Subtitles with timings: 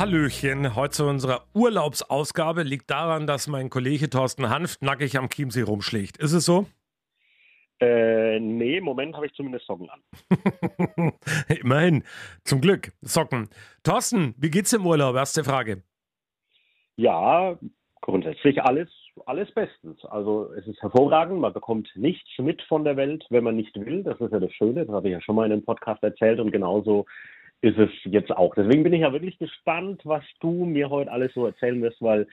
[0.00, 0.76] Hallöchen.
[0.76, 6.16] Heute zu unserer Urlaubsausgabe liegt daran, dass mein Kollege Thorsten Hanft nackig am Chiemsee rumschlägt.
[6.16, 6.64] Ist es so?
[7.80, 10.00] Äh, nee, im Moment habe ich zumindest Socken an.
[11.60, 12.02] Immerhin.
[12.44, 12.92] Zum Glück.
[13.02, 13.50] Socken.
[13.82, 15.16] Thorsten, wie geht's im Urlaub?
[15.16, 15.82] Erste Frage.
[16.96, 17.58] Ja,
[18.00, 18.88] grundsätzlich alles,
[19.26, 20.02] alles bestens.
[20.06, 21.40] Also es ist hervorragend.
[21.40, 24.02] Man bekommt nichts mit von der Welt, wenn man nicht will.
[24.02, 24.86] Das ist ja das Schöne.
[24.86, 27.04] Das habe ich ja schon mal in einem Podcast erzählt und genauso
[27.62, 28.54] ist es jetzt auch.
[28.54, 32.26] Deswegen bin ich ja wirklich gespannt, was du mir heute alles so erzählen wirst, weil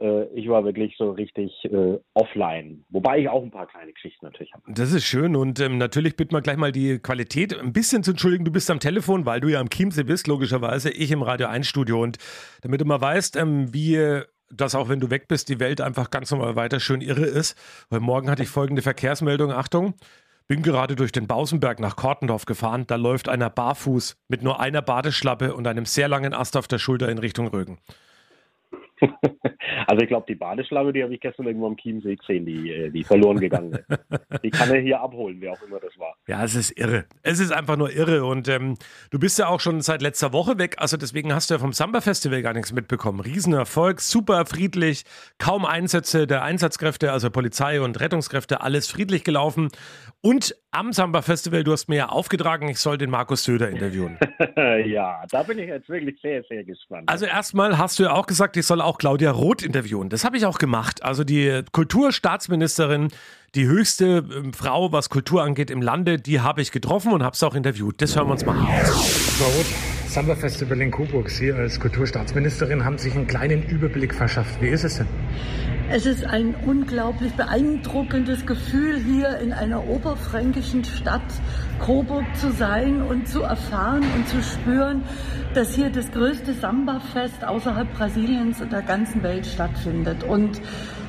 [0.00, 2.84] äh, ich war wirklich so richtig äh, offline.
[2.90, 4.62] Wobei ich auch ein paar kleine Geschichten natürlich habe.
[4.68, 8.12] Das ist schön und ähm, natürlich bitten wir gleich mal die Qualität ein bisschen zu
[8.12, 8.44] entschuldigen.
[8.44, 10.90] Du bist am Telefon, weil du ja am Chiemsee bist, logischerweise.
[10.90, 12.18] Ich im Radio 1 Studio und
[12.62, 16.10] damit du mal weißt, ähm, wie dass auch wenn du weg bist, die Welt einfach
[16.10, 17.56] ganz normal weiter schön irre ist.
[17.90, 19.50] Weil morgen hatte ich folgende Verkehrsmeldung.
[19.50, 19.94] Achtung,
[20.46, 22.86] bin gerade durch den Bausenberg nach Kortendorf gefahren.
[22.86, 26.78] Da läuft einer barfuß mit nur einer Badeschlappe und einem sehr langen Ast auf der
[26.78, 27.78] Schulter in Richtung Rügen.
[29.86, 32.90] Also ich glaube, die Badeschlamme, die habe ich gestern irgendwo am Chiemsee gesehen, die, äh,
[32.90, 34.42] die verloren gegangen ist.
[34.42, 36.14] Die kann er hier abholen, wer auch immer das war.
[36.26, 37.04] Ja, es ist irre.
[37.22, 38.24] Es ist einfach nur irre.
[38.24, 38.76] Und ähm,
[39.10, 40.76] du bist ja auch schon seit letzter Woche weg.
[40.78, 43.20] Also deswegen hast du ja vom Samba-Festival gar nichts mitbekommen.
[43.20, 45.04] Riesenerfolg, super friedlich,
[45.38, 49.68] kaum Einsätze der Einsatzkräfte, also Polizei und Rettungskräfte, alles friedlich gelaufen.
[50.20, 54.18] Und am Samba-Festival, du hast mir ja aufgetragen, ich soll den Markus Söder interviewen.
[54.86, 57.08] ja, da bin ich jetzt wirklich sehr, sehr gespannt.
[57.08, 60.08] Also erstmal hast du ja auch gesagt, ich soll auch Claudia Roth interviewen.
[60.08, 61.02] Das habe ich auch gemacht.
[61.02, 63.08] Also die Kulturstaatsministerin,
[63.54, 67.34] die höchste ähm, Frau, was Kultur angeht im Lande, die habe ich getroffen und habe
[67.34, 68.00] es auch interviewt.
[68.02, 68.66] Das hören wir uns mal an.
[68.66, 69.66] Frau Roth,
[70.08, 71.30] Samba Festival in Coburg.
[71.30, 74.60] Sie als Kulturstaatsministerin haben sich einen kleinen Überblick verschafft.
[74.60, 75.06] Wie ist es denn?
[75.90, 81.20] Es ist ein unglaublich beeindruckendes Gefühl, hier in einer oberfränkischen Stadt
[81.78, 85.02] Coburg zu sein und zu erfahren und zu spüren,
[85.54, 90.24] dass hier das größte Samba-Fest außerhalb Brasiliens und der ganzen Welt stattfindet.
[90.24, 90.60] Und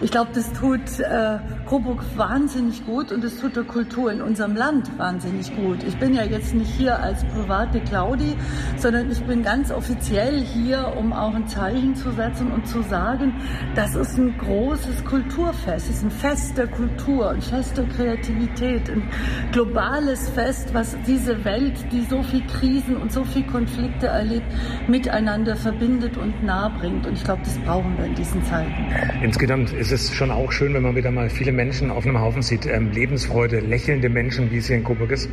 [0.01, 4.55] ich glaube, das tut äh, Coburg wahnsinnig gut und es tut der Kultur in unserem
[4.55, 5.83] Land wahnsinnig gut.
[5.83, 8.35] Ich bin ja jetzt nicht hier als private Claudi,
[8.77, 13.33] sondern ich bin ganz offiziell hier, um auch ein Zeichen zu setzen und zu sagen,
[13.75, 18.89] das ist ein großes Kulturfest, es ist ein Fest der Kultur, ein Fest der Kreativität,
[18.89, 19.09] ein
[19.51, 24.45] globales Fest, was diese Welt, die so viel Krisen und so viel Konflikte erlebt,
[24.87, 27.05] miteinander verbindet und nahe bringt.
[27.05, 28.73] Und ich glaube, das brauchen wir in diesen Zeiten.
[29.21, 32.41] Insgesamt ist es schon auch schön, wenn man wieder mal viele Menschen auf einem Haufen
[32.41, 32.65] sieht.
[32.65, 35.29] Ähm, Lebensfreude, lächelnde Menschen, wie es hier in Coburg ist.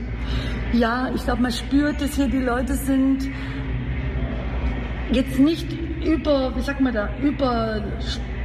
[0.73, 2.29] Ja, ich glaube, man spürt es hier.
[2.29, 3.29] Die Leute sind
[5.13, 5.67] jetzt nicht
[6.05, 7.83] über, wie sagt man da, über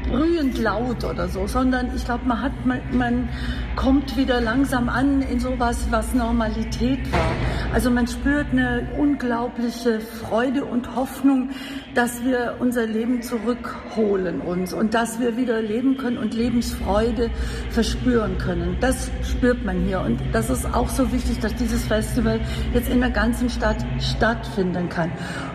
[0.10, 3.30] brühend laut oder so, sondern ich glaube, man hat, man, man
[3.76, 7.32] kommt wieder langsam an in sowas, was Normalität war.
[7.74, 11.50] Also man spürt eine unglaubliche Freude und Hoffnung,
[11.94, 17.30] dass wir unser Leben zurückholen uns und dass wir wieder leben können und Lebensfreude
[17.72, 18.78] verspüren können.
[18.80, 22.40] Das spürt man hier und das ist auch so wichtig, dass dieses Festival
[22.74, 25.12] jetzt in der ganzen Stadt stattfinden kann.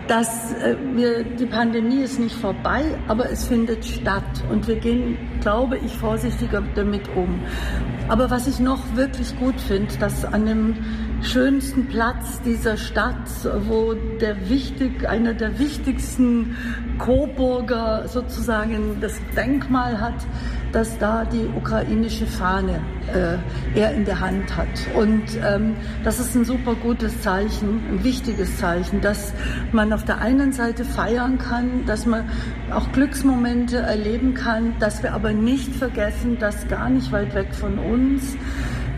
[0.07, 5.17] Dass äh, wir, die Pandemie ist nicht vorbei, aber es findet statt und wir gehen,
[5.43, 7.41] glaube ich, vorsichtiger damit um.
[8.07, 10.75] Aber was ich noch wirklich gut finde, dass an dem
[11.21, 13.29] schönsten Platz dieser Stadt,
[13.67, 16.55] wo der wichtig, einer der wichtigsten
[16.97, 20.25] Coburger sozusagen das Denkmal hat,
[20.73, 22.81] dass da die ukrainische Fahne
[23.13, 24.67] äh, er in der Hand hat.
[24.95, 29.33] Und ähm, das ist ein super gutes Zeichen, ein wichtiges Zeichen, dass
[29.71, 32.25] man auf der einen Seite feiern kann, dass man
[32.71, 37.77] auch Glücksmomente erleben kann, dass wir aber nicht vergessen, dass gar nicht weit weg von
[37.77, 38.35] uns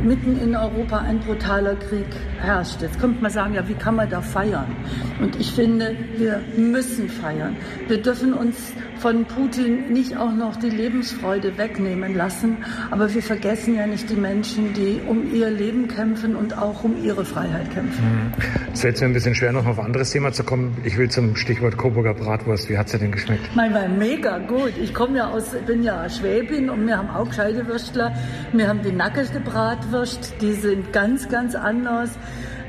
[0.01, 2.07] mitten in Europa ein brutaler Krieg
[2.39, 2.81] herrscht.
[2.81, 4.75] Jetzt könnte man sagen, ja, wie kann man da feiern?
[5.19, 7.55] Und ich finde, wir müssen feiern.
[7.87, 8.55] Wir dürfen uns
[8.99, 12.57] von Putin nicht auch noch die Lebensfreude wegnehmen lassen.
[12.91, 17.03] Aber wir vergessen ja nicht die Menschen, die um ihr Leben kämpfen und auch um
[17.03, 18.33] ihre Freiheit kämpfen.
[18.73, 20.77] Es fällt mir ein bisschen schwer, noch auf ein anderes Thema zu kommen.
[20.83, 22.69] Ich will zum Stichwort Coburger Bratwurst.
[22.69, 23.55] Wie hat sie denn geschmeckt?
[23.55, 24.73] Mein war mega gut.
[24.81, 28.13] Ich komme ja aus, bin ja Schwäbin und wir haben auch gescheite Würstler.
[28.53, 30.33] Wir haben die nackeste Bratwurst.
[30.41, 32.11] Die sind ganz, ganz anders.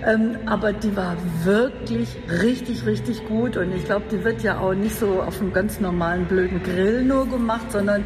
[0.04, 2.08] Ähm, aber die war wirklich
[2.42, 3.56] richtig, richtig gut.
[3.56, 7.02] Und ich glaube, die wird ja auch nicht so auf einem ganz normalen blöden Grill
[7.02, 8.04] nur gemacht, sondern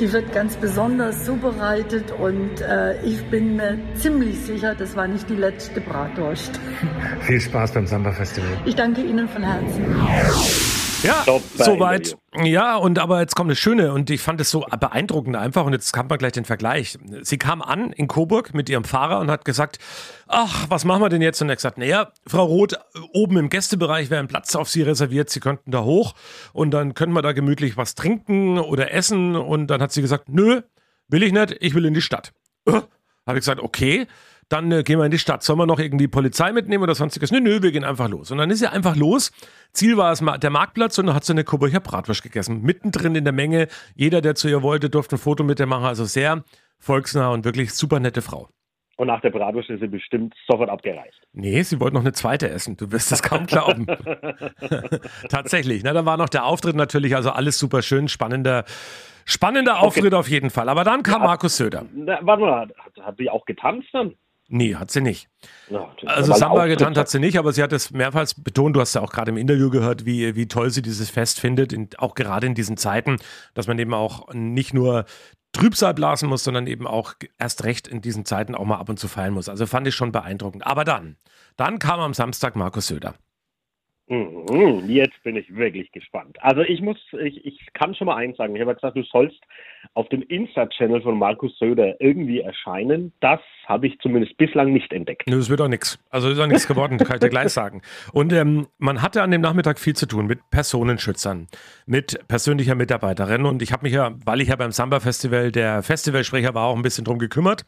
[0.00, 5.28] die wird ganz besonders zubereitet und äh, ich bin mir ziemlich sicher, das war nicht
[5.30, 6.60] die letzte Bratwurst.
[7.22, 8.50] Viel Spaß beim Samba Festival.
[8.66, 10.75] Ich danke Ihnen von Herzen.
[11.06, 11.24] Ja,
[11.54, 12.16] soweit.
[12.42, 15.72] Ja, und aber jetzt kommt das Schöne und ich fand es so beeindruckend einfach und
[15.72, 16.98] jetzt kam man gleich den Vergleich.
[17.22, 19.78] Sie kam an in Coburg mit ihrem Fahrer und hat gesagt,
[20.26, 21.40] ach, was machen wir denn jetzt?
[21.40, 22.78] Und er hat gesagt, naja, Frau Roth,
[23.12, 26.14] oben im Gästebereich wäre ein Platz auf Sie reserviert, Sie könnten da hoch
[26.52, 30.28] und dann können wir da gemütlich was trinken oder essen und dann hat sie gesagt,
[30.28, 30.62] nö,
[31.08, 32.32] will ich nicht, ich will in die Stadt.
[32.66, 34.06] Habe ich gesagt, okay
[34.48, 35.42] dann äh, gehen wir in die Stadt.
[35.42, 37.32] Sollen wir noch irgendwie Polizei mitnehmen oder sonstiges?
[37.32, 38.30] Nö, nö, wir gehen einfach los.
[38.30, 39.32] Und dann ist sie einfach los.
[39.72, 42.62] Ziel war es der Marktplatz und dann hat sie eine Coburger Bratwurst gegessen.
[42.62, 43.68] Mittendrin in der Menge.
[43.94, 45.84] Jeder, der zu ihr wollte, durfte ein Foto mit ihr machen.
[45.84, 46.44] Also sehr
[46.78, 48.48] volksnah und wirklich super nette Frau.
[48.98, 51.20] Und nach der Bratwurst ist sie bestimmt sofort abgereist.
[51.32, 52.78] Nee, sie wollte noch eine zweite essen.
[52.78, 53.86] Du wirst es kaum glauben.
[55.28, 55.82] Tatsächlich.
[55.84, 58.64] Na, da war noch der Auftritt natürlich, also alles super schön, spannender,
[59.26, 60.16] spannender Auftritt okay.
[60.16, 60.70] auf jeden Fall.
[60.70, 61.84] Aber dann kam ja, Markus Söder.
[61.94, 64.14] Na, warte mal, hat, hat sie auch getanzt dann?
[64.48, 65.28] Nee, hat sie nicht.
[65.70, 68.94] Ja, also Samba getanzt hat sie nicht, aber sie hat es mehrmals betont, du hast
[68.94, 72.14] ja auch gerade im Interview gehört, wie, wie toll sie dieses Fest findet, in, auch
[72.14, 73.16] gerade in diesen Zeiten,
[73.54, 75.04] dass man eben auch nicht nur
[75.52, 78.98] Trübsal blasen muss, sondern eben auch erst recht in diesen Zeiten auch mal ab und
[78.98, 79.48] zu feiern muss.
[79.48, 80.66] Also fand ich schon beeindruckend.
[80.66, 81.16] Aber dann,
[81.56, 83.14] dann kam am Samstag Markus Söder.
[84.08, 86.36] Mhm, jetzt bin ich wirklich gespannt.
[86.40, 88.54] Also ich muss, ich, ich kann schon mal eins sagen.
[88.54, 89.40] Ich habe gesagt, du sollst
[89.94, 93.12] auf dem Insta-Channel von Markus Söder irgendwie erscheinen.
[93.20, 95.24] Das habe ich zumindest bislang nicht entdeckt.
[95.28, 95.98] Nö, das wird auch nichts.
[96.10, 97.82] Also ist auch nichts geworden, kann ich dir gleich sagen.
[98.12, 101.48] Und ähm, man hatte an dem Nachmittag viel zu tun mit Personenschützern,
[101.86, 103.44] mit persönlicher Mitarbeiterin.
[103.44, 106.82] Und ich habe mich ja, weil ich ja beim Samba-Festival der Festivalsprecher war, auch ein
[106.82, 107.64] bisschen drum gekümmert.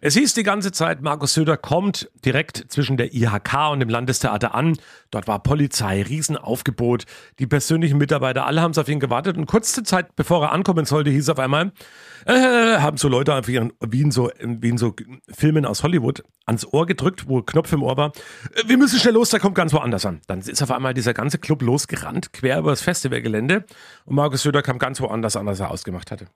[0.00, 4.54] Es hieß die ganze Zeit, Markus Söder kommt direkt zwischen der IHK und dem Landestheater
[4.54, 4.76] an.
[5.10, 7.04] Dort war Polizei, Riesenaufgebot.
[7.38, 9.36] Die persönlichen Mitarbeiter, alle haben auf ihn gewartet.
[9.36, 13.50] Und kurze Zeit bevor er ankommen sollte, hieß auf einmal, äh, haben so Leute einfach
[13.50, 14.94] ihren, wie in so, wie in so
[15.32, 18.12] Filmen aus Hollywood ans Ohr gedrückt, wo Knopf im Ohr war.
[18.54, 20.20] Äh, wir müssen schnell los, der kommt ganz woanders an.
[20.26, 23.64] Dann ist auf einmal dieser ganze Club losgerannt, quer über das Festivalgelände.
[24.04, 26.26] Und Markus Söder kam ganz woanders an, als er ausgemacht hatte.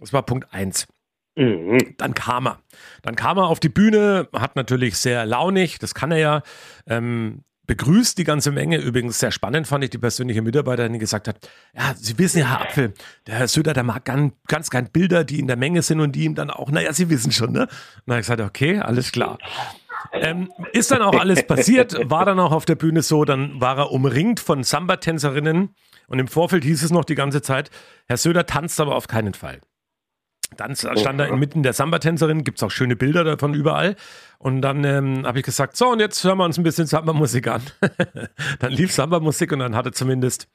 [0.00, 0.86] Das war Punkt eins.
[1.36, 1.94] Mhm.
[1.96, 2.60] Dann kam er.
[3.02, 6.42] Dann kam er auf die Bühne, hat natürlich sehr launig, das kann er ja,
[6.86, 8.78] ähm, begrüßt die ganze Menge.
[8.78, 11.36] Übrigens sehr spannend fand ich die persönliche Mitarbeiterin, die gesagt hat,
[11.74, 12.94] ja, Sie wissen ja, Herr Apfel,
[13.26, 16.12] der Herr Söder, der mag ganz, ganz gern Bilder, die in der Menge sind und
[16.12, 17.62] die ihm dann auch, naja, Sie wissen schon, ne?
[17.62, 17.70] Und
[18.06, 19.38] dann habe ich gesagt, okay, alles klar.
[20.12, 23.78] Ähm, ist dann auch alles passiert, war dann auch auf der Bühne so, dann war
[23.78, 25.74] er umringt von Samba-Tänzerinnen
[26.08, 27.70] und im Vorfeld hieß es noch die ganze Zeit,
[28.06, 29.60] Herr Söder tanzt aber auf keinen Fall.
[30.56, 33.96] Dann stand er inmitten der Samba-Tänzerin, gibt es auch schöne Bilder davon überall.
[34.38, 37.48] Und dann ähm, habe ich gesagt, so und jetzt hören wir uns ein bisschen Samba-Musik
[37.48, 37.62] an.
[38.60, 40.48] dann lief Samba-Musik und dann hat er zumindest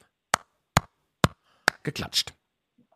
[1.84, 2.34] geklatscht.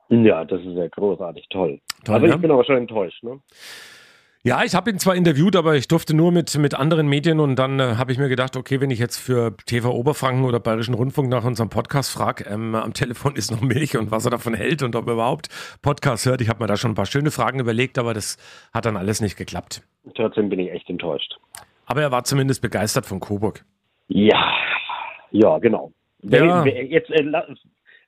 [0.09, 1.79] Ja, das ist ja großartig, toll.
[2.03, 2.35] toll aber ja?
[2.35, 3.23] ich bin aber schon enttäuscht.
[3.23, 3.39] Ne?
[4.45, 7.55] Ja, ich habe ihn zwar interviewt, aber ich durfte nur mit, mit anderen Medien und
[7.55, 10.95] dann äh, habe ich mir gedacht, okay, wenn ich jetzt für TV Oberfranken oder Bayerischen
[10.95, 14.53] Rundfunk nach unserem Podcast frage, ähm, am Telefon ist noch Milch und was er davon
[14.53, 15.47] hält und ob er überhaupt
[15.81, 16.41] Podcast hört.
[16.41, 18.35] Ich habe mir da schon ein paar schöne Fragen überlegt, aber das
[18.73, 19.81] hat dann alles nicht geklappt.
[20.13, 21.37] Trotzdem bin ich echt enttäuscht.
[21.85, 23.63] Aber er war zumindest begeistert von Coburg.
[24.09, 24.53] Ja,
[25.31, 25.93] ja, genau.
[26.21, 26.65] Ja.
[26.65, 27.31] Jetzt, äh,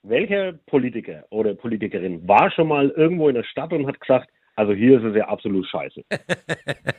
[0.03, 4.73] welcher Politiker oder Politikerin war schon mal irgendwo in der Stadt und hat gesagt, also
[4.73, 6.03] hier ist es ja absolut scheiße.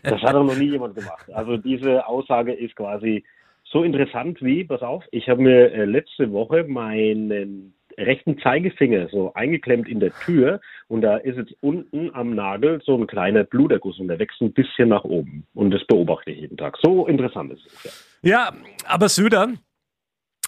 [0.02, 1.28] Das hat auch noch nie jemand gemacht.
[1.32, 3.24] Also diese Aussage ist quasi
[3.64, 9.32] so interessant wie, pass auf, ich habe mir äh, letzte Woche meinen rechten Zeigefinger so
[9.34, 13.98] eingeklemmt in der Tür und da ist jetzt unten am Nagel so ein kleiner Bluterguss
[13.98, 15.46] und der wächst ein bisschen nach oben.
[15.54, 16.76] Und das beobachte ich jeden Tag.
[16.82, 17.84] So interessant ist es
[18.22, 18.30] ja.
[18.30, 18.52] Ja,
[18.86, 19.54] aber Söder,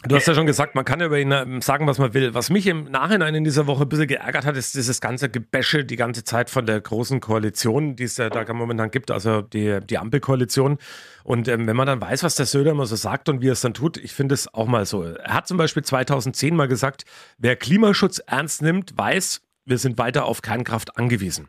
[0.05, 2.33] Du hast ja schon gesagt, man kann über ihn ähm, sagen, was man will.
[2.33, 5.85] Was mich im Nachhinein in dieser Woche ein bisschen geärgert hat, ist dieses ganze Gebäsche
[5.85, 9.81] die ganze Zeit von der großen Koalition, die es ja da momentan gibt, also die,
[9.81, 10.79] die Ampelkoalition.
[11.25, 13.55] Und ähm, wenn man dann weiß, was der Söder immer so sagt und wie er
[13.55, 15.03] es dann tut, ich finde es auch mal so.
[15.03, 17.05] Er hat zum Beispiel 2010 mal gesagt,
[17.39, 21.49] wer Klimaschutz ernst nimmt, weiß, wir sind weiter auf Kernkraft angewiesen.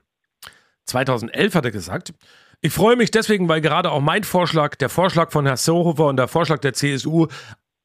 [0.85, 2.13] 2011 hat er gesagt,
[2.61, 6.17] ich freue mich deswegen, weil gerade auch mein Vorschlag, der Vorschlag von Herrn Seehofer und
[6.17, 7.27] der Vorschlag der CSU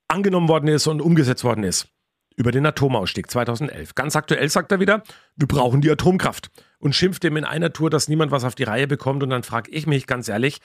[0.08, 1.88] angenommen worden ist und umgesetzt worden ist.
[2.37, 3.94] Über den Atomausstieg 2011.
[3.94, 5.04] Ganz aktuell sagt er wieder,
[5.37, 6.50] wir brauchen die Atomkraft.
[6.78, 9.23] Und schimpft dem in einer Tour, dass niemand was auf die Reihe bekommt.
[9.23, 10.58] Und dann frage ich mich ganz ehrlich,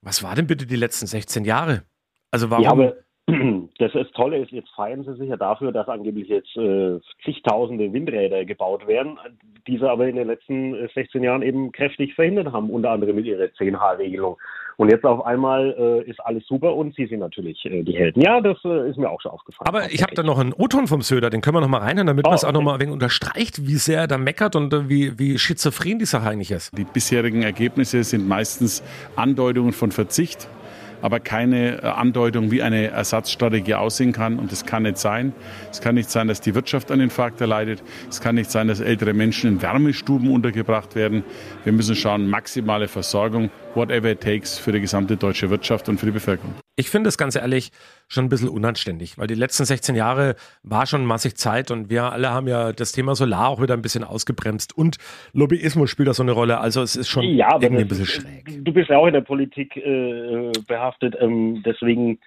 [0.00, 1.84] was war denn bitte die letzten 16 Jahre?
[2.30, 2.80] Also warum?
[2.80, 2.92] Ja,
[3.78, 7.92] das, das Tolle ist, jetzt feiern sie sich ja dafür, dass angeblich jetzt äh, zigtausende
[7.92, 9.18] Windräder gebaut werden,
[9.66, 13.26] diese aber in den letzten 16 äh, Jahren eben kräftig verhindert haben, unter anderem mit
[13.26, 14.36] ihrer 10H-Regelung.
[14.76, 18.22] Und jetzt auf einmal äh, ist alles super und sie sind natürlich äh, die Helden.
[18.22, 19.68] Ja, das äh, ist mir auch schon aufgefallen.
[19.68, 22.06] Aber ich habe da noch einen O-Ton vom Söder, den können wir noch mal reinhören,
[22.06, 24.56] damit oh, man es auch noch mal ein wenig unterstreicht, wie sehr er da meckert
[24.56, 26.76] und äh, wie, wie schizophren die Sache eigentlich ist.
[26.78, 28.82] Die bisherigen Ergebnisse sind meistens
[29.16, 30.48] Andeutungen von Verzicht
[31.02, 34.38] aber keine äh, Andeutung, wie eine Ersatzstrategie aussehen kann.
[34.38, 35.32] Und das kann nicht sein.
[35.70, 37.82] Es kann nicht sein, dass die Wirtschaft einen Infarkt erleidet.
[38.08, 41.24] Es kann nicht sein, dass ältere Menschen in Wärmestuben untergebracht werden.
[41.64, 46.06] Wir müssen schauen, maximale Versorgung, whatever it takes für die gesamte deutsche Wirtschaft und für
[46.06, 46.54] die Bevölkerung.
[46.80, 47.72] Ich finde es ganz ehrlich
[48.08, 52.10] schon ein bisschen unanständig, weil die letzten 16 Jahre war schon massig Zeit und wir
[52.10, 54.96] alle haben ja das Thema Solar auch wieder ein bisschen ausgebremst und
[55.34, 56.58] Lobbyismus spielt da so eine Rolle.
[56.58, 58.64] Also es ist schon ja, irgendwie ein bisschen schräg.
[58.64, 62.18] Du bist ja auch in der Politik äh, behaftet, ähm, deswegen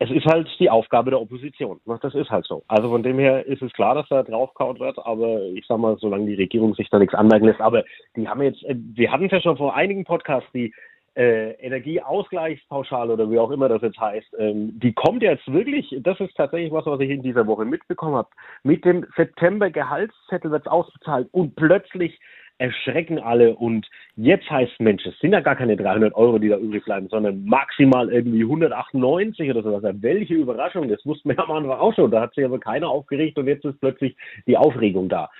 [0.00, 1.80] es ist halt die Aufgabe der Opposition.
[2.02, 2.62] Das ist halt so.
[2.68, 5.96] Also von dem her ist es klar, dass da draufkaut wird, aber ich sag mal,
[5.98, 7.84] solange die Regierung sich da nichts anmerken lässt, aber
[8.16, 10.72] die haben jetzt, äh, wir hatten es ja schon vor einigen Podcasts, die
[11.18, 16.18] äh, Energieausgleichspauschale oder wie auch immer das jetzt heißt, ähm, die kommt jetzt wirklich, das
[16.20, 18.28] ist tatsächlich was, was ich in dieser Woche mitbekommen habe.
[18.62, 22.20] Mit dem September-Gehaltszettel wird es ausbezahlt und plötzlich
[22.58, 26.56] erschrecken alle und jetzt heißt Mensch, es sind ja gar keine 300 Euro, die da
[26.56, 29.82] übrig bleiben, sondern maximal irgendwie 198 oder sowas.
[30.00, 33.38] Welche Überraschung, das wussten wir am Anfang auch schon, da hat sich aber keiner aufgeregt
[33.38, 35.30] und jetzt ist plötzlich die Aufregung da.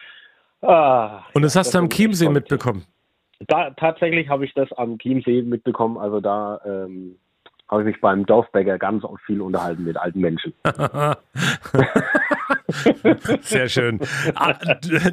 [0.60, 2.84] Ah, und das hast du am Chiemsee mitbekommen?
[3.46, 7.16] Da, tatsächlich habe ich das am Chiemsee mitbekommen, also da ähm,
[7.68, 10.54] habe ich mich beim Dorfbäcker ganz viel unterhalten mit alten Menschen.
[13.42, 13.98] Sehr schön.
[14.34, 14.58] Ah,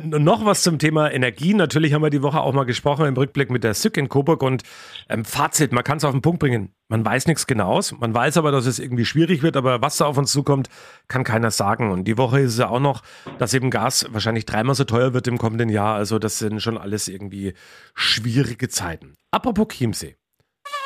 [0.03, 1.53] noch was zum Thema Energie.
[1.53, 4.43] Natürlich haben wir die Woche auch mal gesprochen im Rückblick mit der SÜK in Coburg
[4.43, 4.63] und
[5.09, 6.73] ähm, Fazit, man kann es auf den Punkt bringen.
[6.89, 7.97] Man weiß nichts genaues.
[7.97, 10.69] Man weiß aber, dass es irgendwie schwierig wird, aber was da auf uns zukommt,
[11.07, 11.91] kann keiner sagen.
[11.91, 13.01] Und die Woche ist es ja auch noch,
[13.39, 15.95] dass eben Gas wahrscheinlich dreimal so teuer wird im kommenden Jahr.
[15.95, 17.53] Also das sind schon alles irgendwie
[17.93, 19.15] schwierige Zeiten.
[19.31, 20.15] Apropos Chiemsee.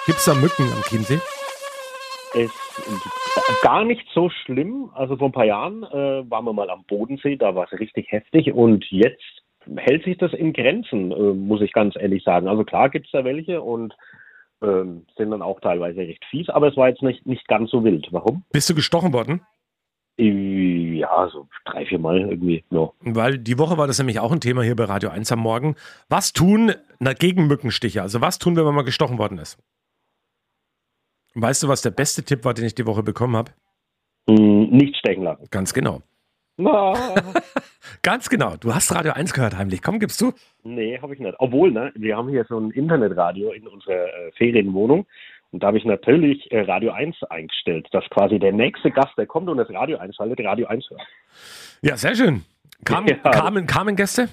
[0.06, 1.20] Gibt es da Mücken am Chiemsee?
[2.34, 2.54] Ist
[3.62, 4.90] gar nicht so schlimm.
[4.94, 8.12] Also vor ein paar Jahren äh, waren wir mal am Bodensee, da war es richtig
[8.12, 9.44] heftig und jetzt
[9.76, 12.48] hält sich das in Grenzen, äh, muss ich ganz ehrlich sagen.
[12.48, 13.96] Also klar gibt es da welche und
[14.62, 17.84] ähm, sind dann auch teilweise recht fies, aber es war jetzt nicht, nicht ganz so
[17.84, 18.08] wild.
[18.12, 18.44] Warum?
[18.52, 19.42] Bist du gestochen worden?
[20.18, 22.66] Ja, so drei, vier Mal irgendwie.
[22.70, 22.94] No.
[23.00, 25.76] Weil die Woche war das nämlich auch ein Thema hier bei Radio 1 am Morgen.
[26.10, 28.02] Was tun na, gegen Mückenstiche?
[28.02, 29.58] Also was tun, wenn man mal gestochen worden ist?
[31.36, 33.52] Weißt du, was der beste Tipp war, den ich die Woche bekommen habe?
[34.28, 35.48] Hm, nicht stecken lassen.
[35.52, 36.02] Ganz genau.
[38.02, 38.58] Ganz genau.
[38.58, 39.82] Du hast Radio 1 gehört heimlich.
[39.82, 40.34] Komm, gibst du?
[40.64, 41.36] Nee, habe ich nicht.
[41.40, 45.06] Obwohl, ne, wir haben hier so ein Internetradio in unserer äh, Ferienwohnung.
[45.52, 49.26] Und da habe ich natürlich äh, Radio 1 eingestellt, dass quasi der nächste Gast, der
[49.26, 51.02] kommt und das Radio 1 schaltet, Radio 1 hört.
[51.82, 52.44] Ja, sehr schön.
[52.84, 53.16] Kam, ja.
[53.16, 54.30] kamen, kamen Gäste?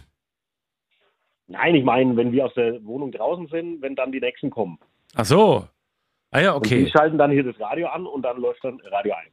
[1.46, 4.78] Nein, ich meine, wenn wir aus der Wohnung draußen sind, wenn dann die nächsten kommen.
[5.14, 5.68] Ach so.
[6.30, 6.78] Ah ja, okay.
[6.78, 9.28] Und die schalten dann hier das Radio an und dann läuft dann Radio 1.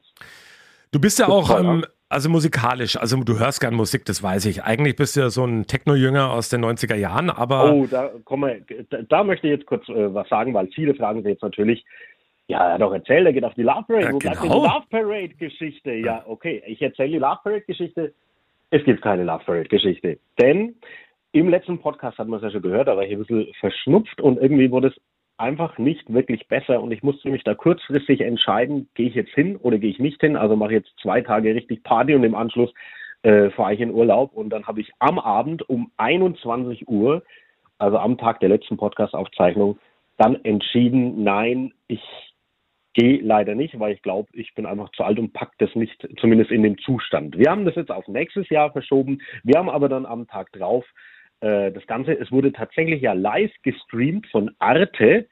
[0.92, 4.62] Du bist ja auch, ähm, also musikalisch, also du hörst gern Musik, das weiß ich.
[4.62, 7.74] Eigentlich bist du ja so ein Techno-Jünger aus den 90er Jahren, aber.
[7.74, 8.46] Oh, da, komm
[8.90, 11.84] da, da möchte ich jetzt kurz äh, was sagen, weil viele fragen sich jetzt natürlich,
[12.46, 14.04] ja, er hat doch erzählt, er geht auf die Love Parade.
[14.04, 14.42] Ja, Wo genau.
[14.42, 15.92] die Love Parade-Geschichte?
[15.94, 18.12] Ja, okay, ich erzähle die Love Parade-Geschichte.
[18.70, 20.18] Es gibt keine Love Parade-Geschichte.
[20.40, 20.76] Denn
[21.32, 24.38] im letzten Podcast hat man es ja schon gehört, aber hier ein bisschen verschnupft und
[24.38, 24.94] irgendwie wurde es
[25.36, 29.56] einfach nicht wirklich besser und ich musste mich da kurzfristig entscheiden, gehe ich jetzt hin
[29.56, 30.36] oder gehe ich nicht hin.
[30.36, 32.72] Also mache jetzt zwei Tage richtig Party und im Anschluss
[33.22, 37.22] äh, fahre ich in Urlaub und dann habe ich am Abend um 21 Uhr,
[37.78, 39.78] also am Tag der letzten Podcast-Aufzeichnung,
[40.18, 42.02] dann entschieden, nein, ich
[42.94, 46.08] gehe leider nicht, weil ich glaube, ich bin einfach zu alt und pack das nicht,
[46.20, 47.36] zumindest in dem Zustand.
[47.36, 49.20] Wir haben das jetzt auf nächstes Jahr verschoben.
[49.42, 50.84] Wir haben aber dann am Tag drauf
[51.40, 55.26] äh, das Ganze, es wurde tatsächlich ja live gestreamt von Arte,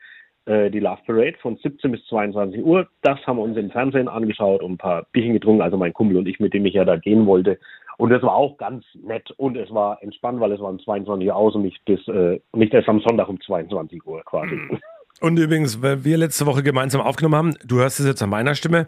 [0.47, 2.88] äh, die Love Parade von 17 bis 22 Uhr.
[3.02, 6.16] Das haben wir uns im Fernsehen angeschaut und ein paar Bierchen getrunken, also mein Kumpel
[6.16, 7.59] und ich, mit dem ich ja da gehen wollte.
[7.99, 11.28] Und das war auch ganz nett und es war entspannt, weil es war um 22
[11.28, 14.54] Uhr aus und nicht, bis, äh, nicht erst am Sonntag um 22 Uhr quasi.
[14.54, 14.78] Mhm.
[15.21, 18.56] Und übrigens, weil wir letzte Woche gemeinsam aufgenommen haben, du hörst es jetzt an meiner
[18.56, 18.87] Stimme,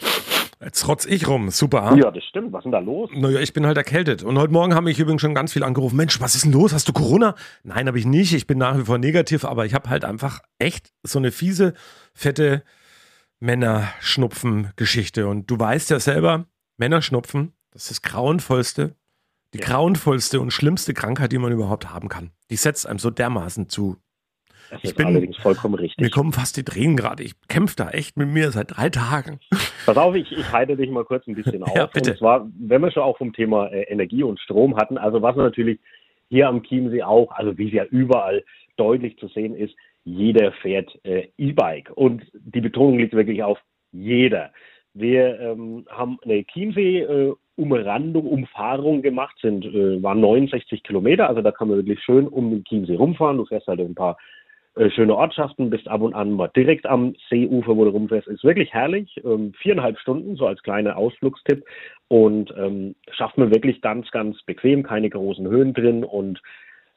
[0.62, 1.96] jetzt rotz ich rum, super.
[1.96, 2.52] Ja, das stimmt.
[2.52, 3.10] Was ist denn da los?
[3.14, 4.22] Naja, ich bin halt erkältet.
[4.22, 5.96] Und heute Morgen haben mich übrigens schon ganz viel angerufen.
[5.96, 6.72] Mensch, was ist denn los?
[6.72, 7.34] Hast du Corona?
[7.62, 8.32] Nein, habe ich nicht.
[8.32, 11.74] Ich bin nach wie vor negativ, aber ich habe halt einfach echt so eine fiese,
[12.12, 12.62] fette
[13.40, 15.26] Männerschnupfen-Geschichte.
[15.26, 16.46] Und du weißt ja selber,
[16.76, 18.94] Männerschnupfen, das ist das grauenvollste,
[19.52, 19.66] die ja.
[19.66, 22.30] grauenvollste und schlimmste Krankheit, die man überhaupt haben kann.
[22.50, 23.96] Die setzt einem so dermaßen zu.
[24.70, 26.02] Das ich bin allerdings vollkommen richtig.
[26.02, 27.22] Mir kommen fast die Tränen gerade.
[27.22, 29.40] Ich kämpfe da echt mit mir seit drei Tagen.
[29.86, 31.76] Pass auf, ich, ich heide dich mal kurz ein bisschen auf.
[31.76, 32.12] Ja, bitte.
[32.12, 35.36] Und zwar, wenn wir schon auch vom Thema äh, Energie und Strom hatten, also was
[35.36, 35.78] natürlich
[36.28, 38.44] hier am Chiemsee auch, also wie es ja überall
[38.76, 41.90] deutlich zu sehen ist, jeder fährt äh, E-Bike.
[41.94, 43.58] Und die Betonung liegt wirklich auf
[43.92, 44.50] jeder.
[44.92, 51.50] Wir ähm, haben eine Chiemsee-Umrandung, äh, Umfahrung gemacht, sind, äh, waren 69 Kilometer, also da
[51.50, 53.38] kann man wirklich schön um den Chiemsee rumfahren.
[53.38, 54.16] Du fährst halt ein paar
[54.76, 58.28] äh, schöne Ortschaften, bist ab und an mal direkt am Seeufer, wo du rumfährst.
[58.28, 59.20] Ist wirklich herrlich.
[59.24, 61.64] Ähm, viereinhalb Stunden, so als kleiner Ausflugstipp.
[62.08, 66.42] Und ähm, schafft man wirklich ganz, ganz bequem, keine großen Höhen drin und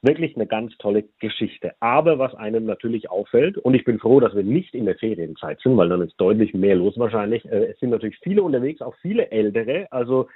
[0.01, 1.73] wirklich eine ganz tolle Geschichte.
[1.79, 5.59] Aber was einem natürlich auffällt, und ich bin froh, dass wir nicht in der Ferienzeit
[5.61, 7.45] sind, weil dann ist deutlich mehr los wahrscheinlich.
[7.45, 9.87] Äh, es sind natürlich viele unterwegs, auch viele Ältere.
[9.91, 10.27] Also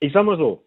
[0.00, 0.64] ich sag mal so,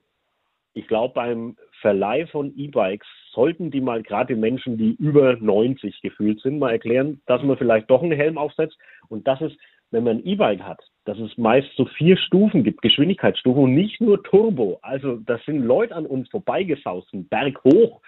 [0.74, 6.02] ich glaube, beim Verleih von E-Bikes sollten die mal gerade den Menschen, die über 90
[6.02, 9.54] gefühlt sind, mal erklären, dass man vielleicht doch einen Helm aufsetzt und dass es,
[9.92, 14.02] wenn man ein E-Bike hat, dass es meist so vier Stufen gibt, Geschwindigkeitsstufen und nicht
[14.02, 14.80] nur Turbo.
[14.82, 18.02] Also das sind Leute an uns vorbeigesaust, einen Berg hoch,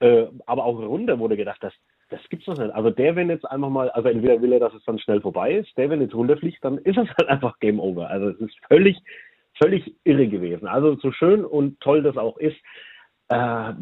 [0.00, 1.72] äh, aber auch runter wurde gedacht, das,
[2.10, 2.74] das gibt's doch nicht.
[2.74, 5.54] Also der, wenn jetzt einfach mal, also entweder will er, dass es dann schnell vorbei
[5.54, 8.10] ist, der, wenn jetzt runterfliegt, dann ist es halt einfach Game Over.
[8.10, 8.98] Also es ist völlig,
[9.62, 10.66] völlig irre gewesen.
[10.66, 12.56] Also so schön und toll das auch ist,
[13.32, 13.74] äh,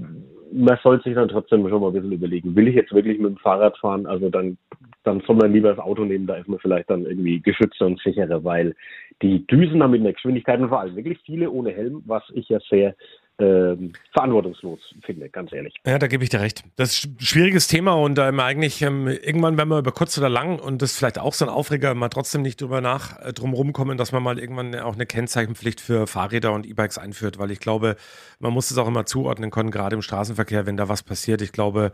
[0.53, 3.31] man sollte sich dann trotzdem schon mal ein bisschen überlegen, will ich jetzt wirklich mit
[3.31, 4.07] dem Fahrrad fahren?
[4.07, 4.59] Also dann,
[5.05, 8.01] dann soll man lieber das Auto nehmen, da ist man vielleicht dann irgendwie geschützter und
[8.01, 8.75] sicherer, weil
[9.23, 12.49] die Düsen haben mit einer Geschwindigkeit und vor allem wirklich viele ohne Helm, was ich
[12.49, 12.95] ja sehr
[13.41, 15.75] ähm, verantwortungslos finde, ganz ehrlich.
[15.87, 16.63] Ja, da gebe ich dir recht.
[16.77, 20.29] Das ist ein schwieriges Thema und ähm, eigentlich ähm, irgendwann, wenn wir über kurz oder
[20.29, 23.33] lang und das ist vielleicht auch so ein Aufreger, mal trotzdem nicht drüber nach äh,
[23.33, 27.51] drum rumkommen, dass man mal irgendwann auch eine Kennzeichenpflicht für Fahrräder und E-Bikes einführt, weil
[27.51, 27.97] ich glaube,
[28.39, 31.43] man muss es auch immer zuordnen können, gerade im Straßenverkehr, wenn da was passiert.
[31.43, 31.93] Ich glaube,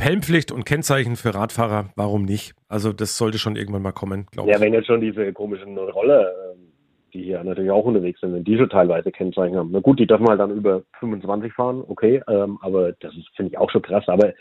[0.00, 2.54] Helmpflicht und Kennzeichen für Radfahrer, warum nicht?
[2.68, 4.56] Also das sollte schon irgendwann mal kommen, glaube ich.
[4.56, 6.72] Ja, wenn jetzt schon diese komischen Roller ähm,
[7.14, 9.70] die hier natürlich auch unterwegs sind, wenn die schon teilweise Kennzeichen haben.
[9.70, 13.52] Na gut, die dürfen halt dann über 25 fahren, okay, ähm, aber das ist, finde
[13.52, 14.04] ich, auch schon krass.
[14.08, 14.32] Aber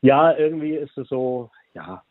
[0.00, 2.02] ja, irgendwie ist es so, ja.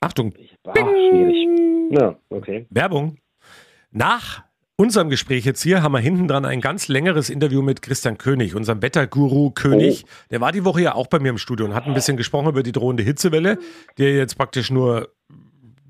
[0.00, 0.34] Achtung.
[0.66, 1.48] Ach, schwierig.
[1.90, 2.66] Ja, okay.
[2.70, 3.16] Werbung.
[3.90, 4.44] Nach
[4.76, 8.54] unserem Gespräch jetzt hier haben wir hinten dran ein ganz längeres Interview mit Christian König,
[8.54, 10.04] unserem Wetterguru König.
[10.04, 10.08] Oh.
[10.30, 12.48] Der war die Woche ja auch bei mir im Studio und hat ein bisschen gesprochen
[12.48, 13.58] über die drohende Hitzewelle,
[13.96, 15.08] die jetzt praktisch nur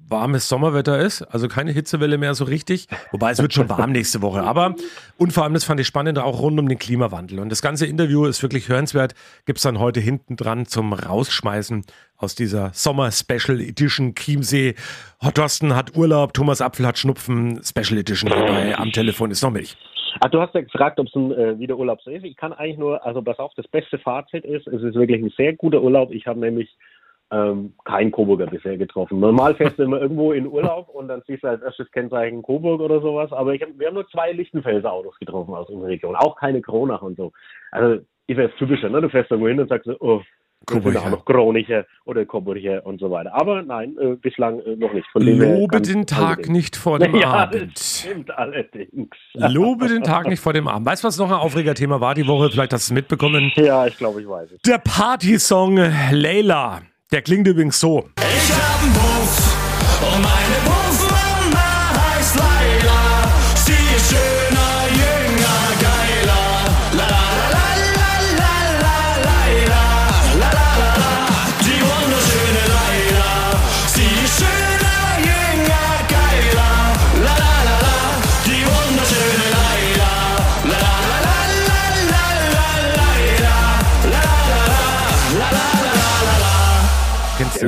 [0.09, 2.87] warmes Sommerwetter ist, also keine Hitzewelle mehr so richtig.
[3.11, 4.43] Wobei es wird schon warm nächste Woche.
[4.43, 4.75] Aber
[5.19, 7.41] und vor allem, das fand ich spannend, auch rund um den Klimawandel.
[7.41, 9.15] Und das ganze Interview ist wirklich hörenswert.
[9.45, 11.85] Gibt es dann heute hinten dran zum Rausschmeißen
[12.17, 14.75] aus dieser Sommer Special Edition Chiemsee.
[15.35, 17.61] Thorsten hat Urlaub, Thomas Apfel hat Schnupfen.
[17.63, 19.77] Special Edition hierbei am Telefon ist noch Milch.
[20.21, 22.25] Ach, du hast ja gefragt, ob es ein äh, wieder Urlaub ist.
[22.25, 25.33] Ich kann eigentlich nur, also pass auf, das beste Fazit ist, es ist wirklich ein
[25.37, 26.11] sehr guter Urlaub.
[26.11, 26.75] Ich habe nämlich
[27.33, 29.19] ähm, kein Coburger bisher getroffen.
[29.19, 32.81] Normal fährst du immer irgendwo in Urlaub und dann siehst du als erstes Kennzeichen Coburg
[32.81, 33.33] oder sowas.
[33.33, 36.15] Aber ich hab, wir haben nur zwei Lichtenfelser Autos getroffen aus unserer Region.
[36.15, 37.33] Auch keine Kronach und so.
[37.73, 39.01] Also ist ja das Typische, ne?
[39.01, 40.23] Du fährst irgendwo hin und sagst, oh,
[40.67, 41.03] Coburger.
[41.03, 43.33] auch noch Kronicher oder Coburger und so weiter.
[43.35, 45.07] Aber nein, äh, bislang äh, noch nicht.
[45.13, 46.49] Von Lobe den Tag allerdings.
[46.49, 47.77] nicht vor dem ja, Abend.
[47.77, 49.15] Das stimmt allerdings.
[49.35, 50.87] Lobe den Tag nicht vor dem Abend.
[50.87, 52.51] Weißt du, was noch ein Aufregerthema war die Woche?
[52.51, 53.53] Vielleicht hast du es mitbekommen.
[53.57, 54.63] Ja, ich glaube, ich weiß es.
[54.63, 55.79] Der Partysong
[56.11, 56.83] Layla.
[57.13, 58.09] Der klingt übrigens so.
[58.19, 59.57] Ich hab einen Puff
[60.17, 60.23] und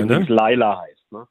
[0.08, 0.26] Ne?
[0.28, 1.26] Laila heißt, ne?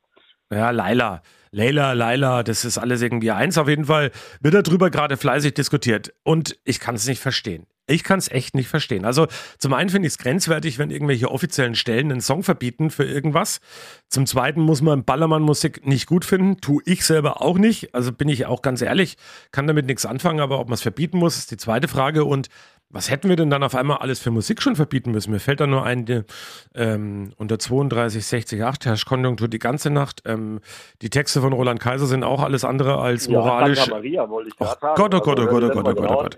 [0.52, 1.22] Ja, Laila.
[1.52, 3.58] Leila, Laila, das ist alles irgendwie eins.
[3.58, 4.12] Auf jeden Fall
[4.42, 6.14] wird darüber gerade fleißig diskutiert.
[6.24, 7.66] Und ich kann es nicht verstehen.
[7.90, 9.06] Ich kann es echt nicht verstehen.
[9.06, 13.06] Also zum einen finde ich es grenzwertig, wenn irgendwelche offiziellen Stellen einen Song verbieten für
[13.06, 13.62] irgendwas.
[14.10, 16.60] Zum zweiten muss man Ballermann-Musik nicht gut finden.
[16.60, 17.96] Tue ich selber auch nicht.
[17.96, 19.16] Also bin ich auch ganz ehrlich,
[19.54, 20.42] kann damit nichts anfangen.
[20.42, 22.26] Aber ob man es verbieten muss, ist die zweite Frage.
[22.26, 22.50] Und
[22.90, 25.32] was hätten wir denn dann auf einmal alles für Musik schon verbieten müssen?
[25.32, 26.22] Mir fällt da nur ein, die,
[26.74, 30.22] ähm, unter 32, 60, 8 herrscht Konjunktur die ganze Nacht.
[30.26, 30.62] Ähm,
[31.02, 33.80] die Texte von Roland Kaiser sind auch alles andere als moralisch.
[33.80, 35.94] Santa Maria wollte ich oh Gott, oh Gott, oh Gott, oh Gott, oh Gott, oh
[35.94, 36.38] Gott, oh Gott.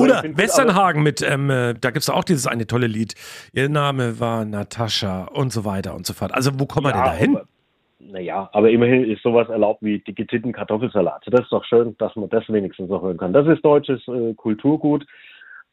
[0.00, 3.14] Oder Westernhagen mit, ähm, äh, da gibt es auch dieses eine tolle Lied.
[3.52, 6.32] Ihr Name war Natascha und so weiter und so fort.
[6.32, 7.38] Also wo kommen wir denn da hin?
[7.98, 11.24] Naja, aber immerhin ist sowas erlaubt wie dicke Titten Kartoffelsalat.
[11.26, 13.32] Das ist doch schön, dass man das wenigstens noch hören kann.
[13.32, 15.04] Das ist deutsches äh, Kulturgut.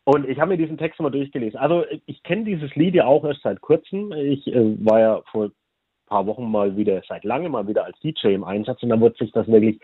[0.05, 1.59] Und ich habe mir diesen Text mal durchgelesen.
[1.59, 4.11] Also ich kenne dieses Lied ja auch erst seit kurzem.
[4.11, 5.51] Ich äh, war ja vor ein
[6.05, 9.17] paar Wochen mal wieder, seit langem mal wieder als DJ im Einsatz und dann wurde
[9.17, 9.79] sich das wirklich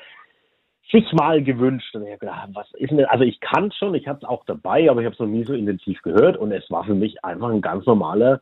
[0.92, 1.96] zigmal gewünscht.
[1.96, 4.46] Und ich habe gedacht, was ist denn, also ich kann schon, ich habe es auch
[4.46, 7.26] dabei, aber ich habe es noch nie so intensiv gehört und es war für mich
[7.26, 8.42] einfach ein ganz normaler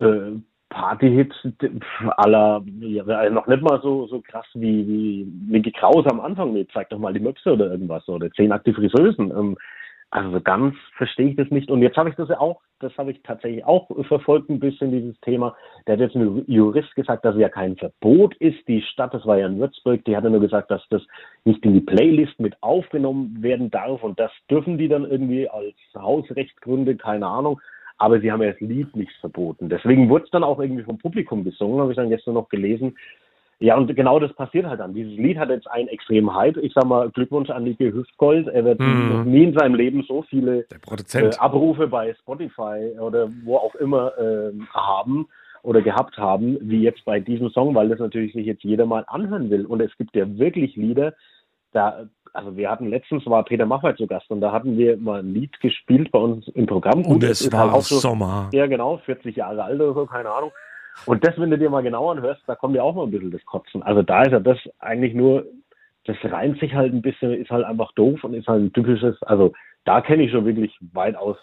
[0.00, 0.32] äh,
[0.68, 1.32] Party-Hit
[2.18, 6.70] aller, ja, noch nicht mal so, so krass wie, wie Mickey Krause am Anfang mit,
[6.72, 9.30] zeig doch mal die Möpse oder irgendwas, oder zehn aktive Friseusen.
[9.30, 9.56] Ähm,
[10.12, 11.70] also ganz verstehe ich das nicht.
[11.70, 14.92] Und jetzt habe ich das ja auch, das habe ich tatsächlich auch verfolgt ein bisschen,
[14.92, 15.56] dieses Thema.
[15.86, 18.58] Der hat jetzt ein Jurist gesagt, dass es ja kein Verbot ist.
[18.68, 21.00] Die Stadt, das war ja in Würzburg, die hatte nur gesagt, dass das
[21.44, 24.02] nicht in die Playlist mit aufgenommen werden darf.
[24.02, 27.58] Und das dürfen die dann irgendwie als Hausrechtsgründe, keine Ahnung.
[27.96, 29.70] Aber sie haben ja das Lied nicht verboten.
[29.70, 32.98] Deswegen wurde es dann auch irgendwie vom Publikum gesungen, habe ich dann gestern noch gelesen.
[33.62, 34.92] Ja, und genau das passiert halt dann.
[34.92, 36.56] Dieses Lied hat jetzt einen extremen Hype.
[36.56, 38.48] Ich sag mal, Glückwunsch an Niki Hüftgold.
[38.48, 39.08] Er wird mm.
[39.08, 40.66] noch nie in seinem Leben so viele
[41.14, 45.28] äh, Abrufe bei Spotify oder wo auch immer äh, haben
[45.62, 49.04] oder gehabt haben, wie jetzt bei diesem Song, weil das natürlich sich jetzt jeder mal
[49.06, 49.64] anhören will.
[49.64, 51.14] Und es gibt ja wirklich Lieder,
[51.72, 55.20] da, also wir hatten letztens war Peter Maffay zu Gast und da hatten wir mal
[55.20, 57.04] ein Lied gespielt bei uns im Programm.
[57.04, 58.50] Und es war halt auch so, Sommer.
[58.52, 60.50] Ja, genau, 40 Jahre alt oder so, keine Ahnung.
[61.06, 63.30] Und das, wenn du dir mal genau anhörst, da kommt ja auch mal ein bisschen
[63.30, 63.82] das Kotzen.
[63.82, 65.46] Also da ist ja das eigentlich nur,
[66.04, 69.20] das reimt sich halt ein bisschen, ist halt einfach doof und ist halt ein typisches,
[69.22, 69.52] also
[69.84, 71.36] da kenne ich schon wirklich weitaus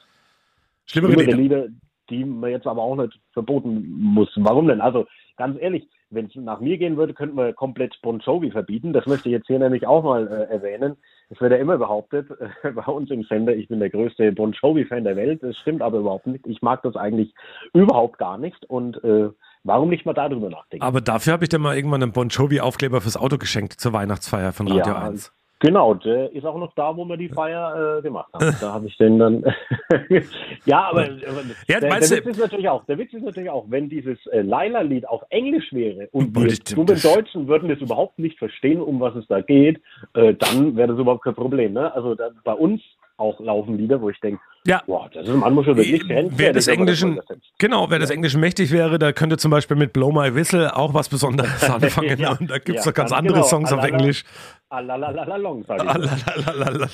[0.85, 1.35] schlimmere Lieder.
[1.35, 1.67] Lieder,
[2.09, 4.29] die man jetzt aber auch nicht verboten muss.
[4.35, 4.81] Warum denn?
[4.81, 5.07] Also
[5.37, 8.93] ganz ehrlich, wenn es nach mir gehen würde, könnten wir komplett Bon Jovi verbieten.
[8.93, 10.97] Das möchte ich jetzt hier nämlich auch mal äh, erwähnen.
[11.29, 12.27] Es wird ja immer behauptet,
[12.63, 15.43] äh, bei uns im Sender, ich bin der größte Bon Jovi-Fan der Welt.
[15.43, 16.45] Das stimmt aber überhaupt nicht.
[16.47, 17.33] Ich mag das eigentlich
[17.73, 18.65] überhaupt gar nicht.
[18.65, 19.29] Und äh,
[19.63, 20.83] warum nicht mal darüber nachdenken?
[20.83, 24.53] Aber dafür habe ich dir mal irgendwann einen Bon Jovi-Aufkleber fürs Auto geschenkt zur Weihnachtsfeier
[24.53, 25.31] von Radio ja, 1.
[25.59, 28.55] Genau, der ist auch noch da, wo wir die Feier äh, gemacht haben.
[28.61, 29.43] Da habe ich den dann.
[30.65, 33.65] ja, aber, aber ja, der, der, Witz ist natürlich auch, der Witz ist natürlich auch,
[33.67, 38.37] wenn dieses äh, Laila-Lied auf Englisch wäre und wir dummen Deutschen würden das überhaupt nicht
[38.39, 39.81] verstehen, um was es da geht,
[40.13, 41.73] äh, dann wäre das überhaupt kein Problem.
[41.73, 41.93] Ne?
[41.93, 42.81] Also da, bei uns
[43.19, 44.81] auch laufen Lieder, wo ich denke, ja.
[44.87, 46.03] boah, das ist manchmal schon wirklich.
[46.07, 47.19] Wer des Englischen,
[47.57, 50.93] genau, wer des Englischen mächtig wäre, der könnte zum Beispiel mit Blow My Whistle auch
[50.93, 52.19] was Besonderes anfangen.
[52.19, 53.45] ja, und da gibt es ja, doch ganz andere genau.
[53.45, 54.23] Songs auf Englisch.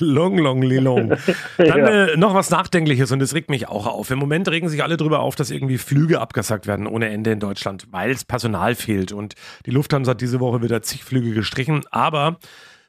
[0.00, 1.12] Long, long, long, long.
[1.58, 4.10] Dann äh, noch was Nachdenkliches und das regt mich auch auf.
[4.10, 7.40] Im Moment regen sich alle darüber auf, dass irgendwie Flüge abgesagt werden ohne Ende in
[7.40, 9.12] Deutschland, weil es Personal fehlt.
[9.12, 9.34] Und
[9.66, 11.84] die Lufthansa hat diese Woche wieder zig Flüge gestrichen.
[11.90, 12.38] Aber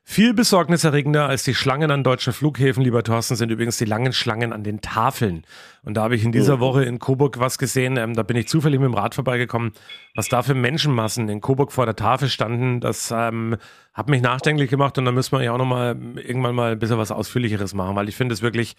[0.09, 4.53] viel besorgniserregender als die Schlangen an deutschen Flughäfen, lieber Thorsten, sind übrigens die langen Schlangen
[4.53, 5.43] an den Tafeln.
[5.83, 7.97] Und da habe ich in dieser Woche in Coburg was gesehen.
[7.97, 9.73] Ähm, da bin ich zufällig mit dem Rad vorbeigekommen.
[10.15, 13.57] Was da für Menschenmassen in Coburg vor der Tafel standen, das ähm,
[13.93, 14.97] hat mich nachdenklich gemacht.
[14.97, 18.07] Und da müssen wir ja auch nochmal irgendwann mal ein bisschen was Ausführlicheres machen, weil
[18.07, 18.77] ich finde es wirklich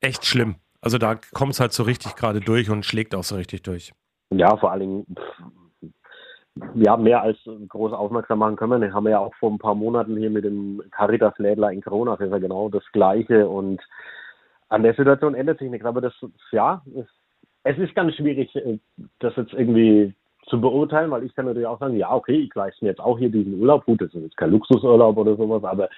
[0.00, 0.54] echt schlimm.
[0.80, 3.92] Also da kommt es halt so richtig gerade durch und schlägt auch so richtig durch.
[4.32, 5.06] Ja, vor allen Dingen,
[6.74, 8.92] ja, mehr als groß aufmerksam machen können wir.
[8.92, 12.30] Haben wir ja auch vor ein paar Monaten hier mit dem Caritas-Lädler in Corona, das
[12.30, 13.48] ja genau das Gleiche.
[13.48, 13.80] Und
[14.68, 15.86] an der Situation ändert sich nichts.
[15.86, 16.14] Aber das,
[16.52, 17.06] ja, es,
[17.64, 18.78] es ist ganz schwierig, äh,
[19.18, 20.14] das jetzt irgendwie
[20.46, 23.18] zu beurteilen, weil ich kann natürlich auch sagen, ja, okay, ich leiste mir jetzt auch
[23.18, 23.84] hier diesen Urlaub.
[23.84, 25.88] Gut, das ist jetzt kein Luxusurlaub oder sowas, aber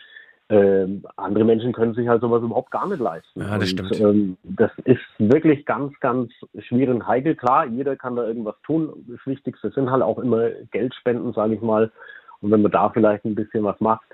[0.51, 3.41] ähm, andere Menschen können sich halt sowas überhaupt gar nicht leisten.
[3.41, 4.01] Ja, das stimmt.
[4.01, 7.37] ähm, das ist wirklich ganz, ganz schwierig und heikel.
[7.37, 8.93] Klar, jeder kann da irgendwas tun.
[9.07, 11.93] Das Wichtigste sind halt auch immer Geldspenden, sage ich mal.
[12.41, 14.07] Und wenn man da vielleicht ein bisschen was macht,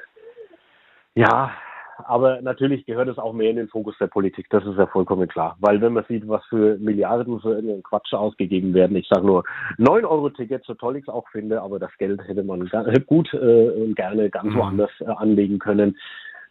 [1.15, 1.51] ja,
[2.05, 5.29] aber natürlich gehört es auch mehr in den Fokus der Politik, das ist ja vollkommen
[5.29, 5.57] klar.
[5.61, 9.45] Weil wenn man sieht, was für Milliarden für irgendeinen Quatsch ausgegeben werden, ich sage nur
[9.79, 12.69] 9-Euro-Ticket, so toll ich es auch finde, aber das Geld hätte man
[13.07, 14.59] gut äh, und gerne ganz mhm.
[14.59, 15.97] woanders äh, anlegen können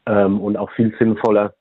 [0.06, 1.54] ähm, und auch viel sinnvoller.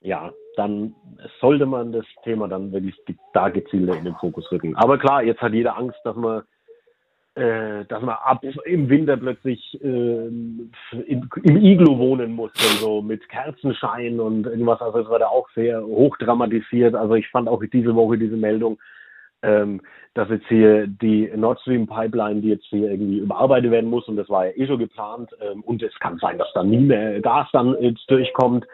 [0.00, 0.94] Ja, dann
[1.40, 2.94] sollte man das Thema dann wirklich
[3.32, 4.76] da gezielter in den Fokus rücken.
[4.76, 6.42] Aber klar, jetzt hat jeder Angst, dass man
[7.36, 10.70] dass man ab im Winter plötzlich äh, in,
[11.42, 14.80] im Iglo wohnen muss und so mit Kerzenschein und irgendwas.
[14.80, 16.94] Also es war da auch sehr hoch dramatisiert.
[16.94, 18.78] Also ich fand auch diese Woche diese Meldung,
[19.42, 19.82] ähm,
[20.14, 24.16] dass jetzt hier die Nord Stream Pipeline, die jetzt hier irgendwie überarbeitet werden muss, und
[24.16, 27.20] das war ja eh schon geplant, ähm, und es kann sein, dass da nie mehr
[27.20, 28.66] Gas dann jetzt durchkommt,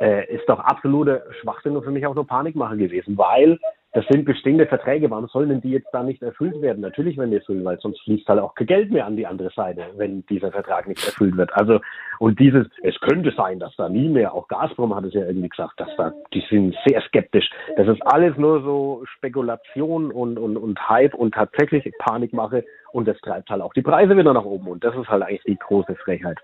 [0.00, 3.58] äh, ist doch absolute Schwachsinn und für mich auch nur Panikmache gewesen, weil
[3.92, 5.10] das sind bestehende Verträge.
[5.10, 6.80] Warum sollen denn die jetzt da nicht erfüllt werden?
[6.80, 9.50] Natürlich werden die erfüllt, weil sonst fließt halt auch kein Geld mehr an die andere
[9.50, 11.52] Seite, wenn dieser Vertrag nicht erfüllt wird.
[11.54, 11.80] Also,
[12.20, 15.48] und dieses, es könnte sein, dass da nie mehr, auch Gazprom hat es ja irgendwie
[15.48, 17.50] gesagt, dass da, die sind sehr skeptisch.
[17.76, 23.18] Das ist alles nur so Spekulation und, und, und Hype und tatsächlich Panikmache und das
[23.20, 25.96] treibt halt auch die Preise wieder nach oben und das ist halt eigentlich die große
[25.96, 26.38] Frechheit.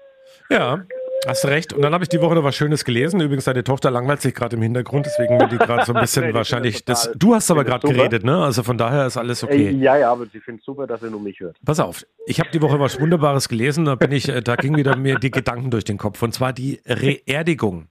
[0.50, 0.80] Ja,
[1.26, 1.72] Hast du recht.
[1.72, 3.20] Und dann habe ich die Woche noch was Schönes gelesen.
[3.20, 6.32] Übrigens, deine Tochter langweilt sich gerade im Hintergrund, deswegen wird die gerade so ein bisschen
[6.34, 6.84] wahrscheinlich.
[6.84, 8.42] Das, du hast aber gerade geredet, ne?
[8.42, 9.70] Also von daher ist alles okay.
[9.70, 11.56] Ja, ja, aber sie findet super, dass sie nur mich hört.
[11.64, 13.86] Pass auf, ich habe die Woche was Wunderbares gelesen.
[13.86, 16.22] Da bin ich, äh, da ging wieder mir die Gedanken durch den Kopf.
[16.22, 17.88] Und zwar die Reerdigung.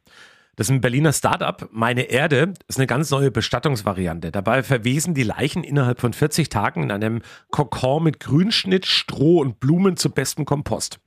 [0.55, 1.67] Das ist ein Berliner Startup.
[1.71, 4.31] Meine Erde ist eine ganz neue Bestattungsvariante.
[4.31, 9.59] Dabei verwesen die Leichen innerhalb von 40 Tagen in einem Kokon mit Grünschnitt, Stroh und
[9.59, 10.99] Blumen zu bestem Kompost.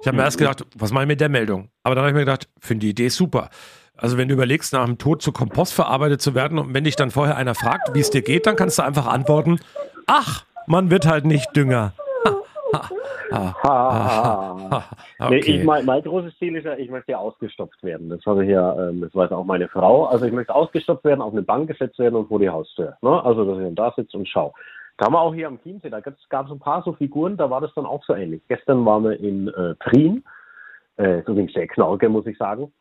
[0.00, 1.70] Ich habe mir erst gedacht, was mache ich mit der Meldung?
[1.82, 3.50] Aber dann habe ich mir gedacht, finde die Idee super.
[3.96, 6.96] Also wenn du überlegst, nach dem Tod zu Kompost verarbeitet zu werden und wenn dich
[6.96, 9.58] dann vorher einer fragt, wie es dir geht, dann kannst du einfach antworten,
[10.06, 11.94] ach, man wird halt nicht Dünger.
[15.18, 15.30] okay.
[15.30, 18.10] nee, ich, mein, mein großes Ziel ist ja, ich möchte ja ausgestopft werden.
[18.10, 20.06] Das habe ich ja, ähm, das weiß auch meine Frau.
[20.06, 22.96] Also ich möchte ausgestopft werden, auf eine Bank gesetzt werden und vor die Haustür.
[23.02, 23.24] Ne?
[23.24, 24.52] Also dass ich dann da sitze und schaue.
[24.96, 27.50] Da haben wir auch hier am Chiemsee, da gab es ein paar so Figuren, da
[27.50, 28.42] war das dann auch so ähnlich.
[28.48, 30.24] Gestern waren wir in äh, Prien,
[30.96, 32.72] äh, übrigens sehr Knorke, muss ich sagen.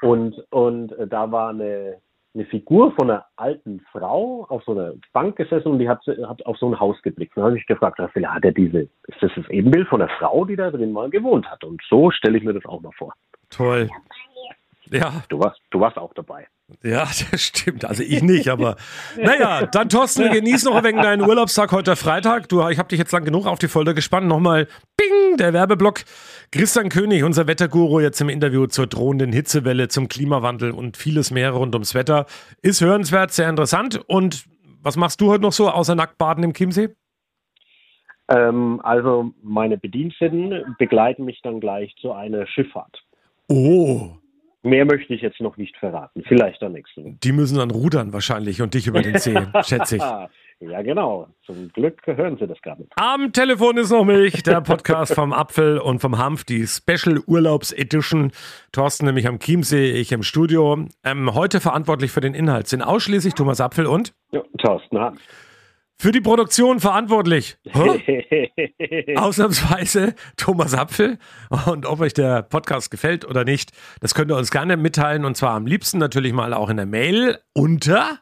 [0.00, 1.96] Und, und äh, da war eine,
[2.34, 6.46] eine Figur von einer alten Frau auf so einer Bank gesessen und die hat, hat
[6.46, 7.36] auf so ein Haus geblickt.
[7.36, 10.10] Und dann habe ich gefragt, vielleicht hat er diese, ist das das Ebenbild von der
[10.18, 11.64] Frau, die da drin mal gewohnt hat?
[11.64, 13.14] Und so stelle ich mir das auch mal vor.
[13.50, 13.88] Toll.
[14.90, 15.22] Ja.
[15.28, 16.46] Du warst, du warst auch dabei.
[16.82, 17.84] Ja, das stimmt.
[17.84, 18.76] Also ich nicht, aber
[19.16, 22.48] naja, dann Thorsten, genieß noch wegen deinen Urlaubstag heute Freitag.
[22.48, 24.26] Du, ich habe dich jetzt lang genug auf die Folter gespannt.
[24.26, 26.00] Nochmal, bing, der Werbeblock.
[26.52, 31.50] Christian König, unser Wetterguru, jetzt im Interview zur drohenden Hitzewelle, zum Klimawandel und vieles mehr
[31.50, 32.26] rund ums Wetter.
[32.62, 34.00] Ist hörenswert, sehr interessant.
[34.06, 34.44] Und
[34.82, 36.90] was machst du heute noch so, außer Nacktbaden im Chiemsee?
[38.28, 43.02] Ähm, also meine Bediensteten begleiten mich dann gleich zu einer Schifffahrt.
[43.48, 44.12] Oh,
[44.64, 46.22] Mehr möchte ich jetzt noch nicht verraten.
[46.26, 47.20] Vielleicht am nächsten.
[47.20, 50.02] Die müssen dann rudern wahrscheinlich und dich über den See, schätze ich.
[50.60, 51.28] Ja, genau.
[51.44, 52.90] Zum Glück hören Sie das gar nicht.
[52.96, 57.72] Am Telefon ist noch Milch, der Podcast vom Apfel und vom Hanf, die Special Urlaubs
[57.72, 58.32] Edition.
[58.72, 60.86] Thorsten nämlich am Chiemsee, ich im Studio.
[61.04, 65.20] Ähm, heute verantwortlich für den Inhalt sind ausschließlich Thomas Apfel und ja, Thorsten Hanf.
[65.96, 67.56] Für die Produktion verantwortlich.
[69.16, 71.18] Ausnahmsweise Thomas Apfel.
[71.66, 75.24] Und ob euch der Podcast gefällt oder nicht, das könnt ihr uns gerne mitteilen.
[75.24, 78.18] Und zwar am liebsten natürlich mal auch in der Mail unter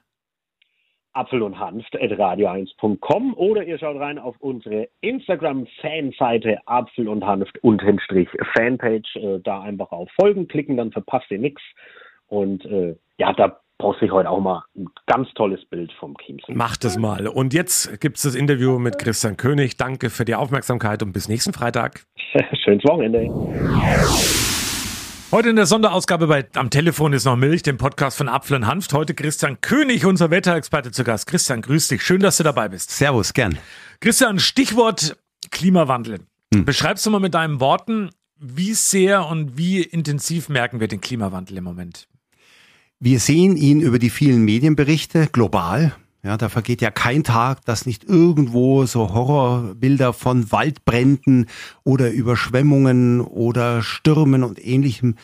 [1.14, 7.58] Apfel und Hanft at radio1.com oder ihr schaut rein auf unsere Instagram-Fanseite Apfel und Hanft
[8.04, 9.16] Strich Fanpage.
[9.16, 11.62] Äh, da einfach auf Folgen klicken, dann verpasst ihr nichts.
[12.28, 16.54] Und äh, ja, da poste ich heute auch mal ein ganz tolles Bild vom Chiemsee.
[16.54, 17.26] Macht es mal.
[17.26, 19.76] Und jetzt gibt es das Interview mit Christian König.
[19.76, 22.04] Danke für die Aufmerksamkeit und bis nächsten Freitag.
[22.64, 23.28] Schönes Wochenende.
[25.32, 28.68] Heute in der Sonderausgabe bei Am Telefon ist noch Milch, dem Podcast von Apfel und
[28.68, 28.92] Hanft.
[28.92, 31.26] Heute Christian König, unser Wetterexperte zu Gast.
[31.26, 32.04] Christian, grüß dich.
[32.04, 32.92] Schön, dass du dabei bist.
[32.92, 33.58] Servus, gern.
[34.00, 35.16] Christian, Stichwort
[35.50, 36.20] Klimawandel.
[36.54, 36.64] Hm.
[36.64, 41.56] Beschreibst du mal mit deinen Worten, wie sehr und wie intensiv merken wir den Klimawandel
[41.56, 42.06] im Moment?
[43.04, 45.92] Wir sehen ihn über die vielen Medienberichte global.
[46.22, 51.46] Ja, da vergeht ja kein Tag, dass nicht irgendwo so Horrorbilder von Waldbränden
[51.82, 55.16] oder Überschwemmungen oder Stürmen und ähnlichem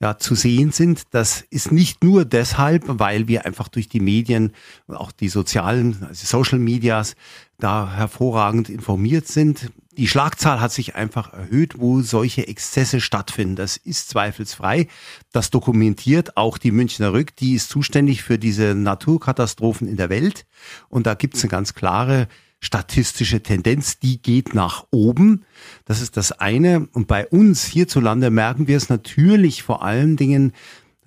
[0.00, 1.02] ja, zu sehen sind.
[1.10, 4.52] Das ist nicht nur deshalb, weil wir einfach durch die Medien,
[4.86, 7.16] auch die sozialen, also Social Medias,
[7.58, 9.72] da hervorragend informiert sind.
[9.96, 13.56] Die Schlagzahl hat sich einfach erhöht, wo solche Exzesse stattfinden.
[13.56, 14.88] Das ist zweifelsfrei.
[15.32, 17.34] Das dokumentiert auch die Münchner Rück.
[17.36, 20.44] Die ist zuständig für diese Naturkatastrophen in der Welt.
[20.90, 22.28] Und da gibt es eine ganz klare
[22.60, 25.44] statistische Tendenz, die geht nach oben.
[25.84, 26.88] Das ist das eine.
[26.92, 30.52] Und bei uns hierzulande merken wir es natürlich vor allen Dingen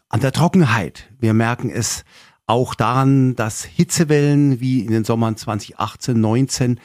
[0.10, 1.10] an der Trockenheit.
[1.20, 2.06] Wir merken es
[2.48, 6.80] auch daran, dass Hitzewellen wie in den Sommern 2018, 19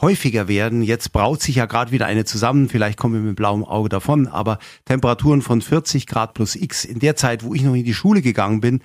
[0.00, 0.82] häufiger werden.
[0.82, 4.26] Jetzt braut sich ja gerade wieder eine zusammen, vielleicht kommen wir mit blauem Auge davon,
[4.26, 7.94] aber Temperaturen von 40 Grad plus X in der Zeit, wo ich noch in die
[7.94, 8.80] Schule gegangen bin,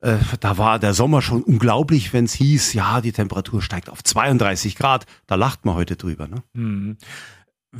[0.00, 4.02] äh, da war der Sommer schon unglaublich, wenn es hieß, ja, die Temperatur steigt auf
[4.04, 5.06] 32 Grad.
[5.26, 6.28] Da lacht man heute drüber.
[6.28, 6.42] Ne?
[6.52, 6.96] Mhm.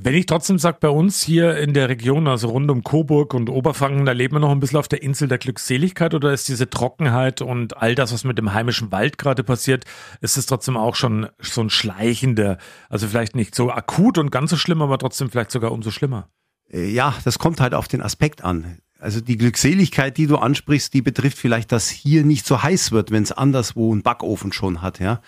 [0.01, 3.51] Wenn ich trotzdem sage, bei uns hier in der Region, also rund um Coburg und
[3.51, 6.71] Oberfranken, da leben wir noch ein bisschen auf der Insel der Glückseligkeit oder ist diese
[6.71, 9.85] Trockenheit und all das, was mit dem heimischen Wald gerade passiert,
[10.21, 12.59] ist es trotzdem auch schon so ein schleichender,
[12.89, 16.29] also vielleicht nicht so akut und ganz so schlimm, aber trotzdem vielleicht sogar umso schlimmer?
[16.71, 18.79] Äh, ja, das kommt halt auf den Aspekt an.
[19.01, 23.11] Also die Glückseligkeit, die du ansprichst, die betrifft vielleicht, dass hier nicht so heiß wird,
[23.11, 25.23] wenn es anderswo einen Backofen schon hat, ja.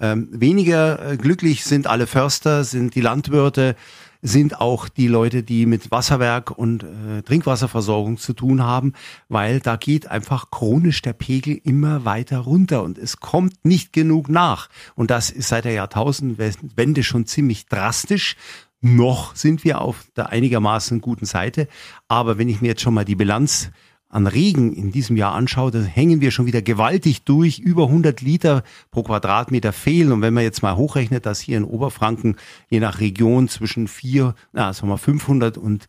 [0.00, 3.76] Ähm, weniger äh, glücklich sind alle Förster, sind die Landwirte,
[4.22, 8.94] sind auch die Leute, die mit Wasserwerk und äh, Trinkwasserversorgung zu tun haben,
[9.28, 14.28] weil da geht einfach chronisch der Pegel immer weiter runter und es kommt nicht genug
[14.28, 14.68] nach.
[14.94, 18.36] Und das ist seit der Jahrtausendwende schon ziemlich drastisch.
[18.80, 21.68] Noch sind wir auf der einigermaßen guten Seite.
[22.08, 23.70] Aber wenn ich mir jetzt schon mal die Bilanz
[24.12, 27.58] an Regen in diesem Jahr anschaue, dann hängen wir schon wieder gewaltig durch.
[27.58, 30.12] Über 100 Liter pro Quadratmeter fehlen.
[30.12, 32.36] Und wenn man jetzt mal hochrechnet, dass hier in Oberfranken
[32.68, 35.88] je nach Region zwischen vier, na, sagen wir 500 und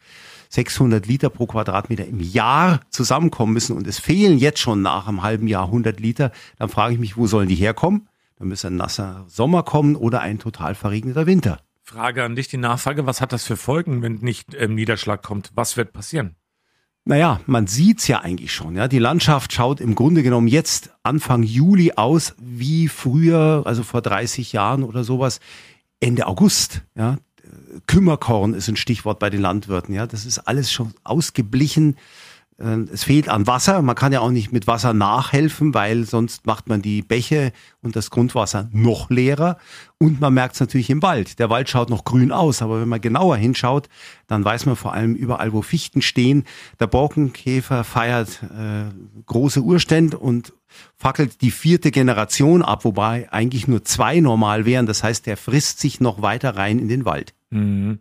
[0.49, 5.21] 600 Liter pro Quadratmeter im Jahr zusammenkommen müssen und es fehlen jetzt schon nach einem
[5.21, 8.07] halben Jahr 100 Liter, dann frage ich mich, wo sollen die herkommen?
[8.39, 11.59] Dann müsste ein nasser Sommer kommen oder ein total verregneter Winter.
[11.81, 15.51] Frage an dich, die Nachfrage, was hat das für Folgen, wenn nicht ähm, Niederschlag kommt?
[15.55, 16.35] Was wird passieren?
[17.05, 18.75] Naja, man sieht's ja eigentlich schon.
[18.75, 24.01] Ja, die Landschaft schaut im Grunde genommen jetzt Anfang Juli aus wie früher, also vor
[24.01, 25.41] 30 Jahren oder sowas,
[25.99, 26.81] Ende August.
[26.95, 27.17] Ja,
[27.87, 29.93] Kümmerkorn ist ein Stichwort bei den Landwirten.
[29.93, 31.97] Ja, das ist alles schon ausgeblichen.
[32.57, 33.81] Äh, es fehlt an Wasser.
[33.81, 37.95] Man kann ja auch nicht mit Wasser nachhelfen, weil sonst macht man die Bäche und
[37.95, 39.57] das Grundwasser noch leerer.
[39.99, 41.39] Und man merkt es natürlich im Wald.
[41.39, 43.87] Der Wald schaut noch grün aus, aber wenn man genauer hinschaut,
[44.27, 46.43] dann weiß man vor allem überall, wo Fichten stehen.
[46.79, 48.91] Der Borkenkäfer feiert äh,
[49.25, 50.51] große Urstände und
[50.97, 54.87] fackelt die vierte Generation ab, wobei eigentlich nur zwei normal wären.
[54.87, 57.33] Das heißt, der frisst sich noch weiter rein in den Wald.
[57.53, 57.99] Mhm.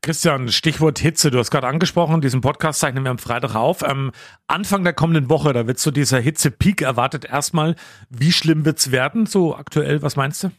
[0.00, 1.30] Christian, Stichwort Hitze.
[1.30, 3.82] Du hast gerade angesprochen, diesen Podcast zeichnen wir am Freitag auf.
[3.84, 4.12] Am
[4.46, 7.26] Anfang der kommenden Woche, da wird so dieser Hitze-Peak erwartet.
[7.26, 7.76] Erstmal,
[8.10, 10.02] wie schlimm wird's werden, so aktuell?
[10.02, 10.50] Was meinst du?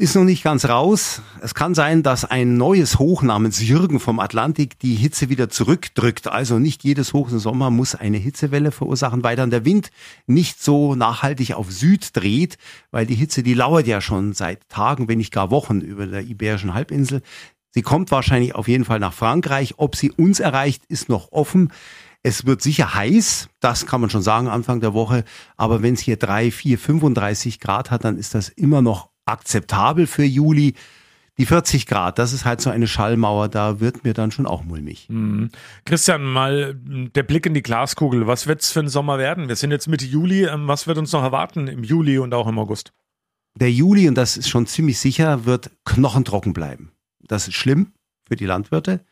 [0.00, 1.22] Ist noch nicht ganz raus.
[1.40, 6.28] Es kann sein, dass ein neues Hoch namens Jürgen vom Atlantik die Hitze wieder zurückdrückt.
[6.28, 9.90] Also nicht jedes Hoch im Sommer muss eine Hitzewelle verursachen, weil dann der Wind
[10.28, 12.58] nicht so nachhaltig auf Süd dreht,
[12.92, 16.22] weil die Hitze, die lauert ja schon seit Tagen, wenn nicht gar Wochen über der
[16.22, 17.20] Iberischen Halbinsel.
[17.70, 19.74] Sie kommt wahrscheinlich auf jeden Fall nach Frankreich.
[19.78, 21.72] Ob sie uns erreicht, ist noch offen.
[22.22, 25.24] Es wird sicher heiß, das kann man schon sagen Anfang der Woche.
[25.56, 30.06] Aber wenn es hier drei, vier, 35 Grad hat, dann ist das immer noch akzeptabel
[30.06, 30.74] für Juli.
[31.38, 34.64] Die 40 Grad, das ist halt so eine Schallmauer, da wird mir dann schon auch
[34.64, 35.06] mulmig.
[35.08, 35.50] Mhm.
[35.84, 38.26] Christian, mal der Blick in die Glaskugel.
[38.26, 39.46] Was wird es für ein Sommer werden?
[39.46, 40.46] Wir sind jetzt Mitte Juli.
[40.46, 42.92] Ähm, was wird uns noch erwarten im Juli und auch im August?
[43.54, 46.90] Der Juli, und das ist schon ziemlich sicher, wird knochentrocken bleiben.
[47.20, 47.92] Das ist schlimm
[48.26, 49.04] für die Landwirte.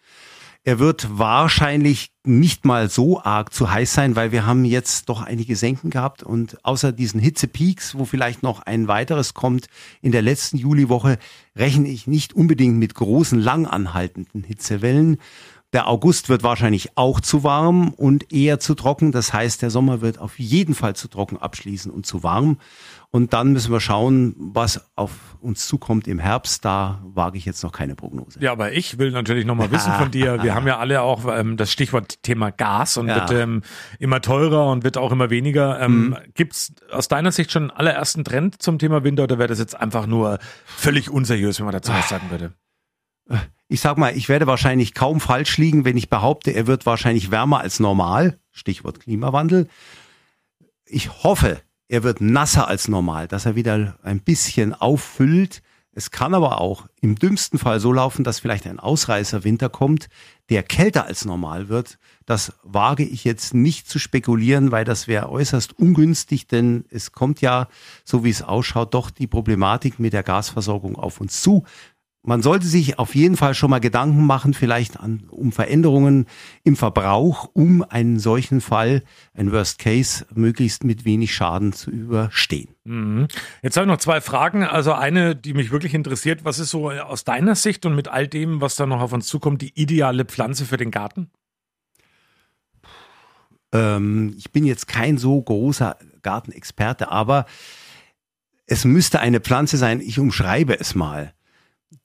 [0.66, 5.22] Er wird wahrscheinlich nicht mal so arg zu heiß sein, weil wir haben jetzt doch
[5.22, 9.68] einige Senken gehabt und außer diesen Hitzepeaks, wo vielleicht noch ein weiteres kommt
[10.02, 11.18] in der letzten Juliwoche,
[11.54, 15.18] rechne ich nicht unbedingt mit großen, lang anhaltenden Hitzewellen.
[15.72, 19.10] Der August wird wahrscheinlich auch zu warm und eher zu trocken.
[19.12, 22.58] Das heißt, der Sommer wird auf jeden Fall zu trocken abschließen und zu warm.
[23.10, 26.64] Und dann müssen wir schauen, was auf uns zukommt im Herbst.
[26.64, 28.38] Da wage ich jetzt noch keine Prognose.
[28.40, 30.42] Ja, aber ich will natürlich noch mal wissen von dir.
[30.42, 33.16] Wir haben ja alle auch ähm, das Stichwort Thema Gas und ja.
[33.16, 33.62] wird ähm,
[33.98, 35.80] immer teurer und wird auch immer weniger.
[35.80, 36.16] Ähm, mhm.
[36.34, 39.58] Gibt es aus deiner Sicht schon einen allerersten Trend zum Thema Winter oder wäre das
[39.58, 42.52] jetzt einfach nur völlig unseriös, wenn man dazu was sagen würde?
[43.68, 47.30] Ich sag mal, ich werde wahrscheinlich kaum falsch liegen, wenn ich behaupte, er wird wahrscheinlich
[47.30, 48.38] wärmer als normal.
[48.52, 49.68] Stichwort Klimawandel.
[50.84, 55.62] Ich hoffe, er wird nasser als normal, dass er wieder ein bisschen auffüllt.
[55.92, 60.08] Es kann aber auch im dümmsten Fall so laufen, dass vielleicht ein Ausreißerwinter kommt,
[60.50, 61.98] der kälter als normal wird.
[62.26, 67.40] Das wage ich jetzt nicht zu spekulieren, weil das wäre äußerst ungünstig, denn es kommt
[67.40, 67.68] ja,
[68.04, 71.64] so wie es ausschaut, doch die Problematik mit der Gasversorgung auf uns zu
[72.26, 76.26] man sollte sich auf jeden Fall schon mal Gedanken machen, vielleicht an, um Veränderungen
[76.64, 82.74] im Verbrauch, um einen solchen Fall, ein Worst Case, möglichst mit wenig Schaden zu überstehen.
[82.82, 83.28] Mhm.
[83.62, 84.64] Jetzt habe ich noch zwei Fragen.
[84.64, 88.26] Also eine, die mich wirklich interessiert, was ist so aus deiner Sicht und mit all
[88.26, 91.30] dem, was da noch auf uns zukommt, die ideale Pflanze für den Garten?
[93.72, 97.46] Ähm, ich bin jetzt kein so großer Gartenexperte, aber
[98.66, 101.35] es müsste eine Pflanze sein, ich umschreibe es mal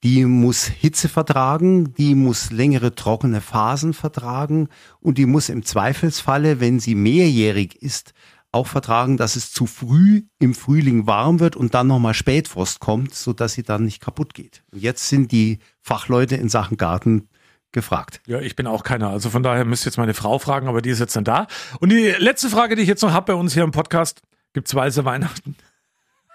[0.02, 4.68] die muss Hitze vertragen, die muss längere trockene Phasen vertragen
[5.00, 8.12] und die muss im Zweifelsfalle, wenn sie mehrjährig ist,
[8.52, 13.14] auch vertragen, dass es zu früh im Frühling warm wird und dann nochmal Spätfrost kommt,
[13.14, 14.62] so dass sie dann nicht kaputt geht.
[14.72, 17.28] Und jetzt sind die Fachleute in Sachen Garten
[17.72, 18.20] gefragt.
[18.26, 19.08] Ja, ich bin auch keiner.
[19.08, 21.46] Also von daher müsst ihr jetzt meine Frau fragen, aber die ist jetzt dann da.
[21.80, 24.20] Und die letzte Frage, die ich jetzt noch habe bei uns hier im Podcast,
[24.52, 25.56] gibt's weiße Weihnachten?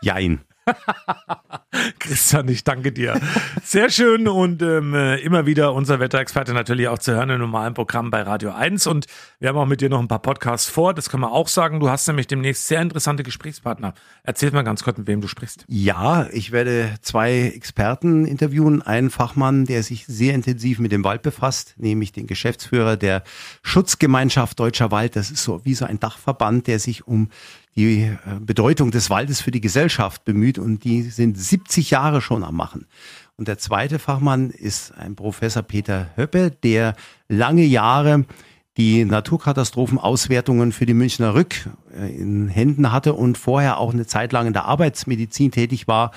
[0.01, 0.41] Jein.
[1.99, 3.19] Christian, ich danke dir.
[3.63, 8.09] Sehr schön und ähm, immer wieder unser Wetterexperte natürlich auch zu hören im normalen Programm
[8.09, 8.87] bei Radio 1.
[8.87, 9.05] Und
[9.39, 10.93] wir haben auch mit dir noch ein paar Podcasts vor.
[10.93, 11.79] Das können wir auch sagen.
[11.79, 13.93] Du hast nämlich demnächst sehr interessante Gesprächspartner.
[14.23, 15.65] Erzähl mal ganz kurz, mit wem du sprichst.
[15.67, 18.81] Ja, ich werde zwei Experten interviewen.
[18.81, 23.23] Einen Fachmann, der sich sehr intensiv mit dem Wald befasst, nämlich den Geschäftsführer der
[23.63, 25.15] Schutzgemeinschaft Deutscher Wald.
[25.15, 27.29] Das ist so wie so ein Dachverband, der sich um
[27.77, 32.43] die äh, Bedeutung des Waldes für die Gesellschaft bemüht und die sind 70 Jahre schon
[32.43, 32.87] am Machen.
[33.37, 36.95] Und der zweite Fachmann ist ein Professor Peter Höppe, der
[37.29, 38.25] lange Jahre
[38.77, 44.31] die Naturkatastrophenauswertungen für die Münchner Rück äh, in Händen hatte und vorher auch eine Zeit
[44.31, 46.11] lang in der Arbeitsmedizin tätig war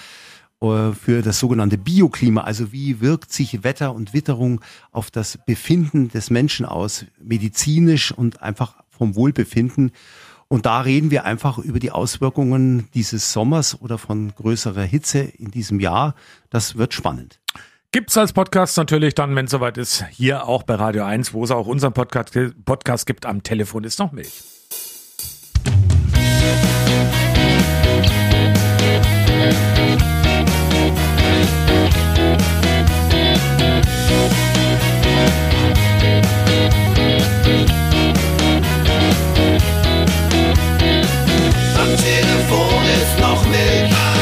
[0.62, 2.42] äh, für das sogenannte Bioklima.
[2.42, 8.42] Also wie wirkt sich Wetter und Witterung auf das Befinden des Menschen aus, medizinisch und
[8.42, 9.92] einfach vom Wohlbefinden.
[10.52, 15.52] Und da reden wir einfach über die Auswirkungen dieses Sommers oder von größerer Hitze in
[15.52, 16.16] diesem Jahr.
[16.50, 17.38] Das wird spannend.
[17.92, 21.44] Gibt's als Podcast natürlich dann, wenn es soweit ist, hier auch bei Radio 1, wo
[21.44, 23.26] es auch unseren Podcast, Podcast gibt.
[23.26, 24.42] Am Telefon ist noch Milch.
[25.64, 27.10] Musik
[43.42, 44.19] noch nicht.